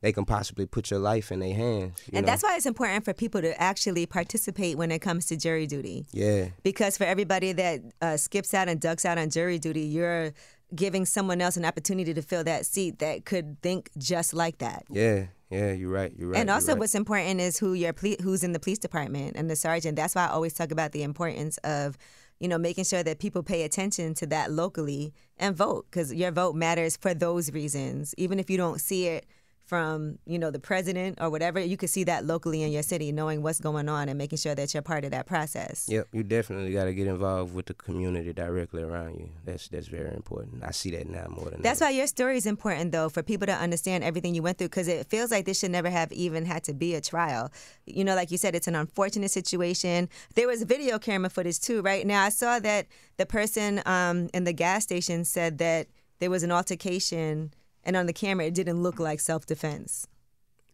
They 0.00 0.12
can 0.12 0.24
possibly 0.26 0.64
put 0.64 0.92
your 0.92 1.00
life 1.00 1.32
in 1.32 1.40
their 1.40 1.56
hands. 1.56 1.98
you 2.06 2.12
and 2.16 2.24
know? 2.24 2.30
that's 2.30 2.44
why 2.44 2.54
it's 2.54 2.66
important 2.66 3.04
for 3.04 3.12
people 3.12 3.40
to 3.42 3.60
actually 3.60 4.06
participate 4.06 4.78
when 4.78 4.92
it 4.92 5.00
comes 5.00 5.26
to 5.26 5.36
jury 5.36 5.66
duty. 5.66 6.06
yeah, 6.12 6.50
Because 6.62 6.96
for 6.96 7.02
everybody 7.02 7.50
that 7.54 7.80
uh, 8.00 8.16
skips 8.16 8.54
out 8.54 8.68
and 8.68 8.80
ducks 8.80 9.04
out 9.04 9.18
on 9.18 9.28
jury 9.28 9.58
duty, 9.58 9.80
you're 9.80 10.34
giving 10.74 11.04
someone 11.06 11.40
else 11.40 11.56
an 11.56 11.64
opportunity 11.64 12.12
to 12.14 12.22
fill 12.22 12.44
that 12.44 12.66
seat 12.66 12.98
that 12.98 13.24
could 13.24 13.60
think 13.62 13.90
just 13.96 14.34
like 14.34 14.58
that. 14.58 14.84
Yeah, 14.90 15.26
yeah, 15.50 15.72
you're 15.72 15.90
right. 15.90 16.12
You're 16.16 16.30
right. 16.30 16.40
and 16.40 16.50
also, 16.50 16.72
right. 16.72 16.80
what's 16.80 16.94
important 16.94 17.40
is 17.40 17.58
who 17.58 17.74
your 17.74 17.92
ple- 17.92 18.16
who's 18.22 18.44
in 18.44 18.52
the 18.52 18.60
police 18.60 18.78
department 18.78 19.36
and 19.36 19.50
the 19.50 19.56
sergeant. 19.56 19.96
That's 19.96 20.14
why 20.14 20.26
I 20.26 20.30
always 20.30 20.52
talk 20.52 20.70
about 20.70 20.92
the 20.92 21.02
importance 21.02 21.56
of, 21.58 21.96
you 22.38 22.48
know, 22.48 22.58
making 22.58 22.84
sure 22.84 23.02
that 23.02 23.18
people 23.18 23.42
pay 23.42 23.62
attention 23.62 24.14
to 24.14 24.26
that 24.26 24.50
locally 24.50 25.14
and 25.38 25.56
vote 25.56 25.86
because 25.90 26.12
your 26.12 26.30
vote 26.30 26.54
matters 26.54 26.96
for 26.96 27.14
those 27.14 27.50
reasons. 27.52 28.14
Even 28.18 28.38
if 28.38 28.50
you 28.50 28.56
don't 28.56 28.80
see 28.80 29.06
it 29.06 29.26
from, 29.68 30.18
you 30.26 30.38
know, 30.38 30.50
the 30.50 30.58
president 30.58 31.18
or 31.20 31.28
whatever, 31.28 31.60
you 31.60 31.76
could 31.76 31.90
see 31.90 32.04
that 32.04 32.24
locally 32.24 32.62
in 32.62 32.72
your 32.72 32.82
city, 32.82 33.12
knowing 33.12 33.42
what's 33.42 33.60
going 33.60 33.88
on 33.88 34.08
and 34.08 34.16
making 34.16 34.38
sure 34.38 34.54
that 34.54 34.72
you're 34.72 34.82
part 34.82 35.04
of 35.04 35.10
that 35.10 35.26
process. 35.26 35.86
Yep, 35.88 36.08
you 36.12 36.22
definitely 36.22 36.72
got 36.72 36.84
to 36.84 36.94
get 36.94 37.06
involved 37.06 37.54
with 37.54 37.66
the 37.66 37.74
community 37.74 38.32
directly 38.32 38.82
around 38.82 39.16
you. 39.16 39.28
That's 39.44 39.68
that's 39.68 39.88
very 39.88 40.14
important. 40.14 40.64
I 40.64 40.70
see 40.70 40.90
that 40.92 41.08
now 41.08 41.26
more 41.28 41.50
than 41.50 41.60
That's 41.60 41.82
ever. 41.82 41.90
why 41.90 41.96
your 41.98 42.06
story 42.06 42.38
is 42.38 42.46
important, 42.46 42.92
though, 42.92 43.10
for 43.10 43.22
people 43.22 43.46
to 43.46 43.54
understand 43.54 44.02
everything 44.04 44.34
you 44.34 44.42
went 44.42 44.56
through, 44.56 44.68
because 44.68 44.88
it 44.88 45.06
feels 45.06 45.30
like 45.30 45.44
this 45.44 45.58
should 45.58 45.70
never 45.70 45.90
have 45.90 46.10
even 46.12 46.46
had 46.46 46.64
to 46.64 46.72
be 46.72 46.94
a 46.94 47.00
trial. 47.02 47.52
You 47.84 48.04
know, 48.04 48.14
like 48.14 48.30
you 48.30 48.38
said, 48.38 48.54
it's 48.54 48.68
an 48.68 48.74
unfortunate 48.74 49.30
situation. 49.30 50.08
There 50.34 50.48
was 50.48 50.62
video 50.62 50.98
camera 50.98 51.28
footage 51.28 51.60
too, 51.60 51.82
right? 51.82 52.06
Now 52.06 52.24
I 52.24 52.30
saw 52.30 52.58
that 52.60 52.86
the 53.18 53.26
person 53.26 53.82
um, 53.84 54.30
in 54.32 54.44
the 54.44 54.54
gas 54.54 54.84
station 54.84 55.24
said 55.24 55.58
that 55.58 55.88
there 56.20 56.30
was 56.30 56.42
an 56.42 56.50
altercation, 56.50 57.52
and 57.84 57.96
on 57.96 58.06
the 58.06 58.12
camera 58.12 58.46
it 58.46 58.54
didn't 58.54 58.82
look 58.82 58.98
like 58.98 59.20
self-defense. 59.20 60.06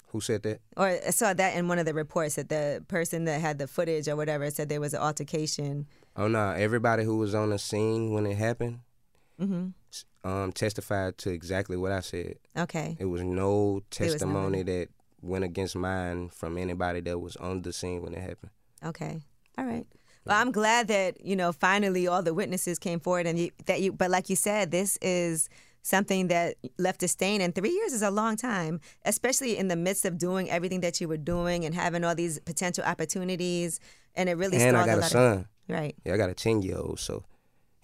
Who 0.08 0.20
said 0.20 0.44
that? 0.44 0.60
Or 0.76 0.86
I 0.86 1.10
saw 1.10 1.34
that 1.34 1.56
in 1.56 1.66
one 1.66 1.80
of 1.80 1.86
the 1.86 1.94
reports 1.94 2.36
that 2.36 2.48
the 2.48 2.84
person 2.86 3.24
that 3.24 3.40
had 3.40 3.58
the 3.58 3.66
footage 3.66 4.06
or 4.06 4.14
whatever 4.14 4.48
said 4.50 4.68
there 4.68 4.80
was 4.80 4.94
an 4.94 5.00
altercation. 5.00 5.86
Oh 6.16 6.28
no, 6.28 6.50
everybody 6.50 7.02
who 7.02 7.16
was 7.16 7.34
on 7.34 7.50
the 7.50 7.58
scene 7.58 8.12
when 8.12 8.26
it 8.26 8.36
happened 8.36 8.80
hmm 9.38 9.68
um, 10.24 10.52
testified 10.52 11.18
to 11.18 11.30
exactly 11.30 11.76
what 11.76 11.92
I 11.92 12.00
said. 12.00 12.36
Okay. 12.56 12.96
It 12.98 13.04
was 13.04 13.22
no 13.22 13.74
was 13.74 13.82
testimony 13.90 14.62
that 14.62 14.88
went 15.20 15.44
against 15.44 15.76
mine 15.76 16.30
from 16.30 16.56
anybody 16.58 17.00
that 17.00 17.18
was 17.18 17.36
on 17.36 17.62
the 17.62 17.72
scene 17.72 18.02
when 18.02 18.14
it 18.14 18.20
happened. 18.20 18.50
Okay. 18.84 19.20
All 19.58 19.64
right. 19.64 19.86
Well, 20.24 20.40
I'm 20.40 20.52
glad 20.52 20.88
that 20.88 21.20
you 21.24 21.36
know 21.36 21.52
finally 21.52 22.06
all 22.06 22.22
the 22.22 22.32
witnesses 22.32 22.78
came 22.78 22.98
forward 22.98 23.26
and 23.26 23.38
you, 23.38 23.50
that 23.66 23.82
you. 23.82 23.92
But 23.92 24.10
like 24.10 24.30
you 24.30 24.36
said, 24.36 24.70
this 24.70 24.96
is 25.02 25.50
something 25.84 26.28
that 26.28 26.56
left 26.78 27.02
a 27.02 27.08
stain, 27.08 27.40
and 27.40 27.54
three 27.54 27.70
years 27.70 27.92
is 27.92 28.02
a 28.02 28.10
long 28.10 28.36
time, 28.36 28.80
especially 29.04 29.56
in 29.56 29.68
the 29.68 29.76
midst 29.76 30.04
of 30.04 30.18
doing 30.18 30.50
everything 30.50 30.80
that 30.80 31.00
you 31.00 31.06
were 31.06 31.18
doing 31.18 31.64
and 31.64 31.74
having 31.74 32.02
all 32.02 32.14
these 32.14 32.40
potential 32.40 32.82
opportunities, 32.84 33.78
and 34.16 34.28
it 34.28 34.36
really 34.36 34.56
and 34.56 34.76
I 34.76 34.86
got 34.86 34.98
a 34.98 35.00
lot 35.02 35.10
son. 35.10 35.38
Of, 35.38 35.46
right. 35.68 35.94
Yeah, 36.04 36.14
I 36.14 36.16
got 36.16 36.30
a 36.30 36.34
ten 36.34 36.62
year 36.62 36.78
old. 36.78 36.98
So 36.98 37.24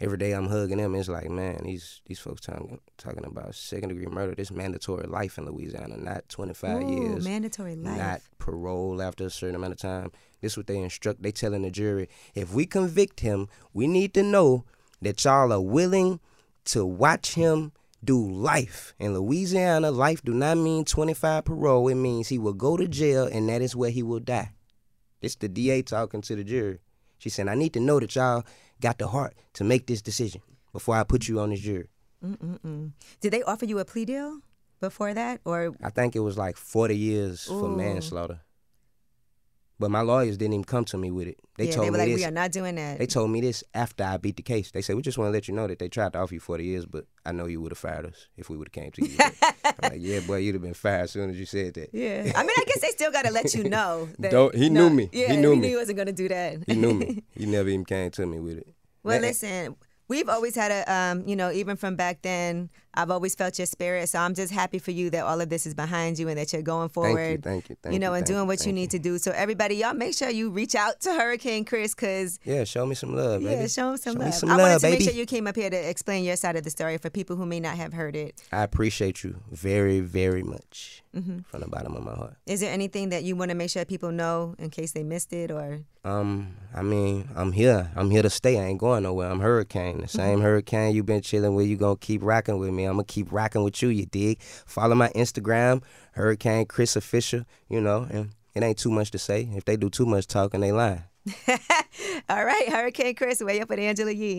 every 0.00 0.16
day 0.16 0.32
I'm 0.32 0.48
hugging 0.48 0.78
him. 0.78 0.94
It's 0.94 1.10
like, 1.10 1.28
man, 1.30 1.60
these 1.64 2.00
these 2.06 2.18
folks 2.18 2.40
talking 2.40 2.80
talking 2.96 3.24
about 3.24 3.54
second 3.54 3.90
degree 3.90 4.06
murder. 4.06 4.34
This 4.34 4.50
mandatory 4.50 5.06
life 5.06 5.36
in 5.36 5.44
Louisiana, 5.44 5.98
not 5.98 6.28
25 6.30 6.82
Ooh, 6.82 6.90
years. 6.90 7.24
mandatory 7.24 7.76
life. 7.76 7.98
not 7.98 8.20
parole 8.38 9.02
after 9.02 9.26
a 9.26 9.30
certain 9.30 9.56
amount 9.56 9.74
of 9.74 9.78
time. 9.78 10.10
This 10.40 10.52
is 10.52 10.56
what 10.56 10.66
they 10.68 10.78
instruct. 10.78 11.22
They 11.22 11.32
telling 11.32 11.62
the 11.62 11.70
jury, 11.70 12.08
if 12.34 12.54
we 12.54 12.64
convict 12.64 13.20
him, 13.20 13.48
we 13.74 13.86
need 13.86 14.14
to 14.14 14.22
know 14.22 14.64
that 15.02 15.22
y'all 15.22 15.52
are 15.52 15.60
willing 15.60 16.18
to 16.66 16.86
watch 16.86 17.34
him 17.34 17.72
do 18.04 18.30
life. 18.30 18.94
In 18.98 19.14
Louisiana, 19.14 19.90
life 19.90 20.22
do 20.22 20.32
not 20.32 20.58
mean 20.58 20.84
25 20.84 21.44
parole. 21.44 21.88
It 21.88 21.94
means 21.96 22.28
he 22.28 22.38
will 22.38 22.54
go 22.54 22.76
to 22.76 22.88
jail 22.88 23.24
and 23.24 23.48
that 23.48 23.62
is 23.62 23.76
where 23.76 23.90
he 23.90 24.02
will 24.02 24.20
die. 24.20 24.52
It's 25.20 25.36
the 25.36 25.48
DA 25.48 25.82
talking 25.82 26.22
to 26.22 26.36
the 26.36 26.44
jury. 26.44 26.78
She 27.18 27.28
said, 27.28 27.48
I 27.48 27.54
need 27.54 27.74
to 27.74 27.80
know 27.80 28.00
that 28.00 28.16
y'all 28.16 28.44
got 28.80 28.98
the 28.98 29.08
heart 29.08 29.34
to 29.54 29.64
make 29.64 29.86
this 29.86 30.00
decision 30.00 30.40
before 30.72 30.96
I 30.96 31.04
put 31.04 31.28
you 31.28 31.40
on 31.40 31.50
this 31.50 31.60
jury. 31.60 31.88
Mm-mm-mm. 32.24 32.92
Did 33.20 33.32
they 33.32 33.42
offer 33.42 33.66
you 33.66 33.78
a 33.78 33.84
plea 33.84 34.06
deal 34.06 34.40
before 34.80 35.14
that, 35.14 35.40
or 35.44 35.74
I 35.82 35.90
think 35.90 36.16
it 36.16 36.20
was 36.20 36.36
like 36.36 36.56
40 36.56 36.96
years 36.96 37.44
for 37.44 37.68
manslaughter. 37.68 38.40
But 39.80 39.90
my 39.90 40.02
lawyers 40.02 40.36
didn't 40.36 40.52
even 40.52 40.64
come 40.64 40.84
to 40.84 40.98
me 40.98 41.10
with 41.10 41.26
it. 41.26 41.38
They 41.56 41.64
yeah, 41.68 41.72
told 41.72 41.86
they 41.86 41.90
were 41.90 41.96
me 41.96 42.02
like, 42.04 42.08
this. 42.10 42.20
we 42.20 42.24
are 42.26 42.30
not 42.30 42.52
doing 42.52 42.74
that. 42.74 42.98
They 42.98 43.06
told 43.06 43.30
me 43.30 43.40
this 43.40 43.64
after 43.72 44.04
I 44.04 44.18
beat 44.18 44.36
the 44.36 44.42
case. 44.42 44.70
They 44.72 44.82
said, 44.82 44.94
we 44.94 45.00
just 45.00 45.16
want 45.16 45.28
to 45.28 45.32
let 45.32 45.48
you 45.48 45.54
know 45.54 45.66
that 45.66 45.78
they 45.78 45.88
tried 45.88 46.12
to 46.12 46.18
offer 46.18 46.34
you 46.34 46.40
40 46.40 46.62
years, 46.64 46.84
but 46.84 47.06
I 47.24 47.32
know 47.32 47.46
you 47.46 47.62
would 47.62 47.72
have 47.72 47.78
fired 47.78 48.04
us 48.04 48.28
if 48.36 48.50
we 48.50 48.58
would 48.58 48.68
have 48.68 48.72
came 48.72 48.90
to 48.92 49.08
you. 49.08 49.16
I'm 49.64 49.74
like, 49.82 50.00
yeah, 50.00 50.20
boy, 50.20 50.36
you'd 50.36 50.54
have 50.54 50.62
been 50.62 50.74
fired 50.74 51.04
as 51.04 51.12
soon 51.12 51.30
as 51.30 51.40
you 51.40 51.46
said 51.46 51.72
that. 51.74 51.88
yeah, 51.94 52.30
I 52.36 52.42
mean, 52.42 52.50
I 52.58 52.64
guess 52.66 52.82
they 52.82 52.88
still 52.90 53.10
got 53.10 53.24
to 53.24 53.32
let 53.32 53.54
you 53.54 53.64
know. 53.76 54.10
That, 54.18 54.30
Don't- 54.30 54.54
he 54.54 54.68
no, 54.68 54.88
knew 54.88 54.94
me. 54.96 55.08
He 55.12 55.22
Yeah, 55.22 55.36
knew 55.36 55.52
he 55.52 55.56
me. 55.56 55.60
knew 55.62 55.68
he 55.68 55.76
wasn't 55.76 55.96
going 55.96 56.06
to 56.08 56.12
do 56.12 56.28
that. 56.28 56.58
He 56.66 56.74
knew 56.74 56.92
me. 56.92 57.24
He 57.34 57.46
never 57.46 57.70
even 57.70 57.86
came 57.86 58.10
to 58.10 58.26
me 58.26 58.38
with 58.38 58.58
it. 58.58 58.68
Well, 59.02 59.18
That- 59.18 59.26
listen, 59.28 59.76
we've 60.08 60.28
always 60.28 60.54
had 60.54 60.70
a, 60.72 60.92
um, 60.92 61.26
you 61.26 61.36
know, 61.36 61.50
even 61.50 61.76
from 61.76 61.96
back 61.96 62.20
then, 62.20 62.68
I've 62.94 63.10
always 63.10 63.34
felt 63.34 63.58
your 63.58 63.66
spirit. 63.66 64.08
So 64.08 64.18
I'm 64.18 64.34
just 64.34 64.52
happy 64.52 64.78
for 64.78 64.90
you 64.90 65.10
that 65.10 65.24
all 65.24 65.40
of 65.40 65.48
this 65.48 65.66
is 65.66 65.74
behind 65.74 66.18
you 66.18 66.28
and 66.28 66.38
that 66.38 66.52
you're 66.52 66.62
going 66.62 66.88
forward. 66.88 67.42
thank 67.42 67.68
you, 67.68 67.76
thank 67.82 67.92
you 67.92 67.98
know, 67.98 68.06
you, 68.06 68.10
know, 68.10 68.14
and 68.14 68.26
doing 68.26 68.46
what 68.46 68.60
you 68.60 68.64
thank 68.66 68.74
need 68.74 68.90
to 68.92 68.98
do. 68.98 69.18
So 69.18 69.30
everybody, 69.32 69.76
y'all 69.76 69.94
make 69.94 70.14
sure 70.16 70.28
you 70.30 70.50
reach 70.50 70.74
out 70.74 71.00
to 71.00 71.14
Hurricane 71.14 71.64
Chris 71.64 71.94
because. 71.94 72.38
Yeah, 72.44 72.64
show 72.64 72.84
me 72.86 72.94
some 72.94 73.14
love, 73.14 73.42
baby. 73.42 73.54
Yeah, 73.62 73.66
show 73.66 73.90
him 73.92 73.96
some 73.96 74.14
Show 74.14 74.18
me 74.18 74.24
love. 74.26 74.34
some 74.34 74.50
I 74.50 74.56
wanted 74.56 74.72
love, 74.72 74.80
to 74.82 74.90
make 74.90 75.00
sure 75.02 75.12
you 75.12 75.26
came 75.26 75.46
up 75.46 75.56
here 75.56 75.70
to 75.70 75.88
explain 75.90 76.24
your 76.24 76.36
side 76.36 76.56
of 76.56 76.64
the 76.64 76.70
story 76.70 76.98
for 76.98 77.10
people 77.10 77.36
who 77.36 77.46
may 77.46 77.60
not 77.60 77.76
have 77.76 77.92
heard 77.92 78.16
it. 78.16 78.42
I 78.52 78.62
appreciate 78.62 79.22
you 79.24 79.40
very, 79.50 80.00
very 80.00 80.42
much 80.42 81.02
Mm-hmm. 81.12 81.40
from 81.40 81.60
the 81.62 81.66
bottom 81.66 81.96
of 81.96 82.04
my 82.04 82.14
heart. 82.14 82.36
Is 82.46 82.60
there 82.60 82.72
anything 82.72 83.08
that 83.08 83.24
you 83.24 83.34
want 83.34 83.48
to 83.48 83.56
make 83.56 83.68
sure 83.70 83.84
people 83.84 84.12
know 84.12 84.54
in 84.60 84.70
case 84.70 84.92
they 84.92 85.02
missed 85.02 85.32
it 85.32 85.50
or? 85.50 85.80
Um, 86.04 86.54
I 86.72 86.82
mean, 86.82 87.28
I'm 87.34 87.50
here. 87.50 87.90
I'm 87.96 88.12
here 88.12 88.22
to 88.22 88.30
stay. 88.30 88.60
I 88.60 88.66
ain't 88.66 88.78
going 88.78 89.02
nowhere. 89.02 89.28
I'm 89.28 89.40
Hurricane, 89.40 90.02
the 90.02 90.06
same 90.06 90.34
Mm-hmm. 90.36 90.42
Hurricane 90.42 90.94
you've 90.94 91.06
been 91.06 91.20
chilling 91.20 91.56
with. 91.56 91.66
You 91.66 91.76
gonna 91.76 91.96
keep 91.96 92.22
rocking 92.22 92.58
with 92.58 92.70
me. 92.70 92.79
I'm 92.84 92.94
gonna 92.94 93.04
keep 93.04 93.32
rocking 93.32 93.62
with 93.62 93.82
you. 93.82 93.88
You 93.88 94.06
dig? 94.06 94.40
Follow 94.42 94.94
my 94.94 95.08
Instagram, 95.10 95.82
Hurricane 96.12 96.66
Chris 96.66 96.96
Official. 96.96 97.44
You 97.68 97.80
know, 97.80 98.06
and 98.10 98.30
it 98.54 98.62
ain't 98.62 98.78
too 98.78 98.90
much 98.90 99.10
to 99.12 99.18
say. 99.18 99.48
If 99.54 99.64
they 99.64 99.76
do 99.76 99.90
too 99.90 100.06
much 100.06 100.26
talking, 100.26 100.60
they 100.60 100.72
lying. 100.72 101.04
All 102.28 102.44
right, 102.44 102.68
Hurricane 102.68 103.14
Chris, 103.14 103.40
way 103.40 103.60
up 103.60 103.68
with 103.68 103.78
Angela 103.78 104.12
Yee. 104.12 104.38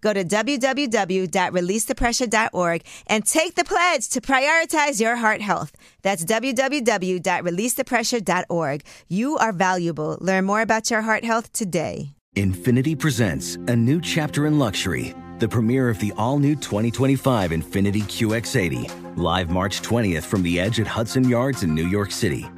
Go 0.00 0.12
to 0.12 0.24
www.releasethepressure.org 0.24 2.82
and 3.06 3.24
take 3.26 3.54
the 3.54 3.64
pledge 3.64 4.08
to 4.08 4.20
prioritize 4.20 5.00
your 5.00 5.14
heart 5.16 5.40
health. 5.40 5.72
That's 6.02 6.24
www.releasethepressure.org. 6.24 8.82
You 9.08 9.38
are 9.38 9.52
valuable. 9.52 10.18
Learn 10.20 10.44
more 10.44 10.60
about 10.60 10.90
your 10.90 11.02
heart 11.02 11.24
health 11.24 11.52
today. 11.52 12.14
Infiniti 12.36 12.96
presents 12.96 13.56
a 13.56 13.74
new 13.74 14.00
chapter 14.00 14.46
in 14.46 14.60
luxury, 14.60 15.12
the 15.38 15.48
premiere 15.48 15.88
of 15.88 15.98
the 15.98 16.12
all 16.16 16.38
new 16.38 16.54
2025 16.54 17.50
Infiniti 17.50 18.02
QX80, 18.02 19.16
live 19.16 19.50
March 19.50 19.82
20th 19.82 20.22
from 20.22 20.44
the 20.44 20.60
edge 20.60 20.78
at 20.78 20.86
Hudson 20.86 21.28
Yards 21.28 21.64
in 21.64 21.74
New 21.74 21.88
York 21.88 22.12
City, 22.12 22.46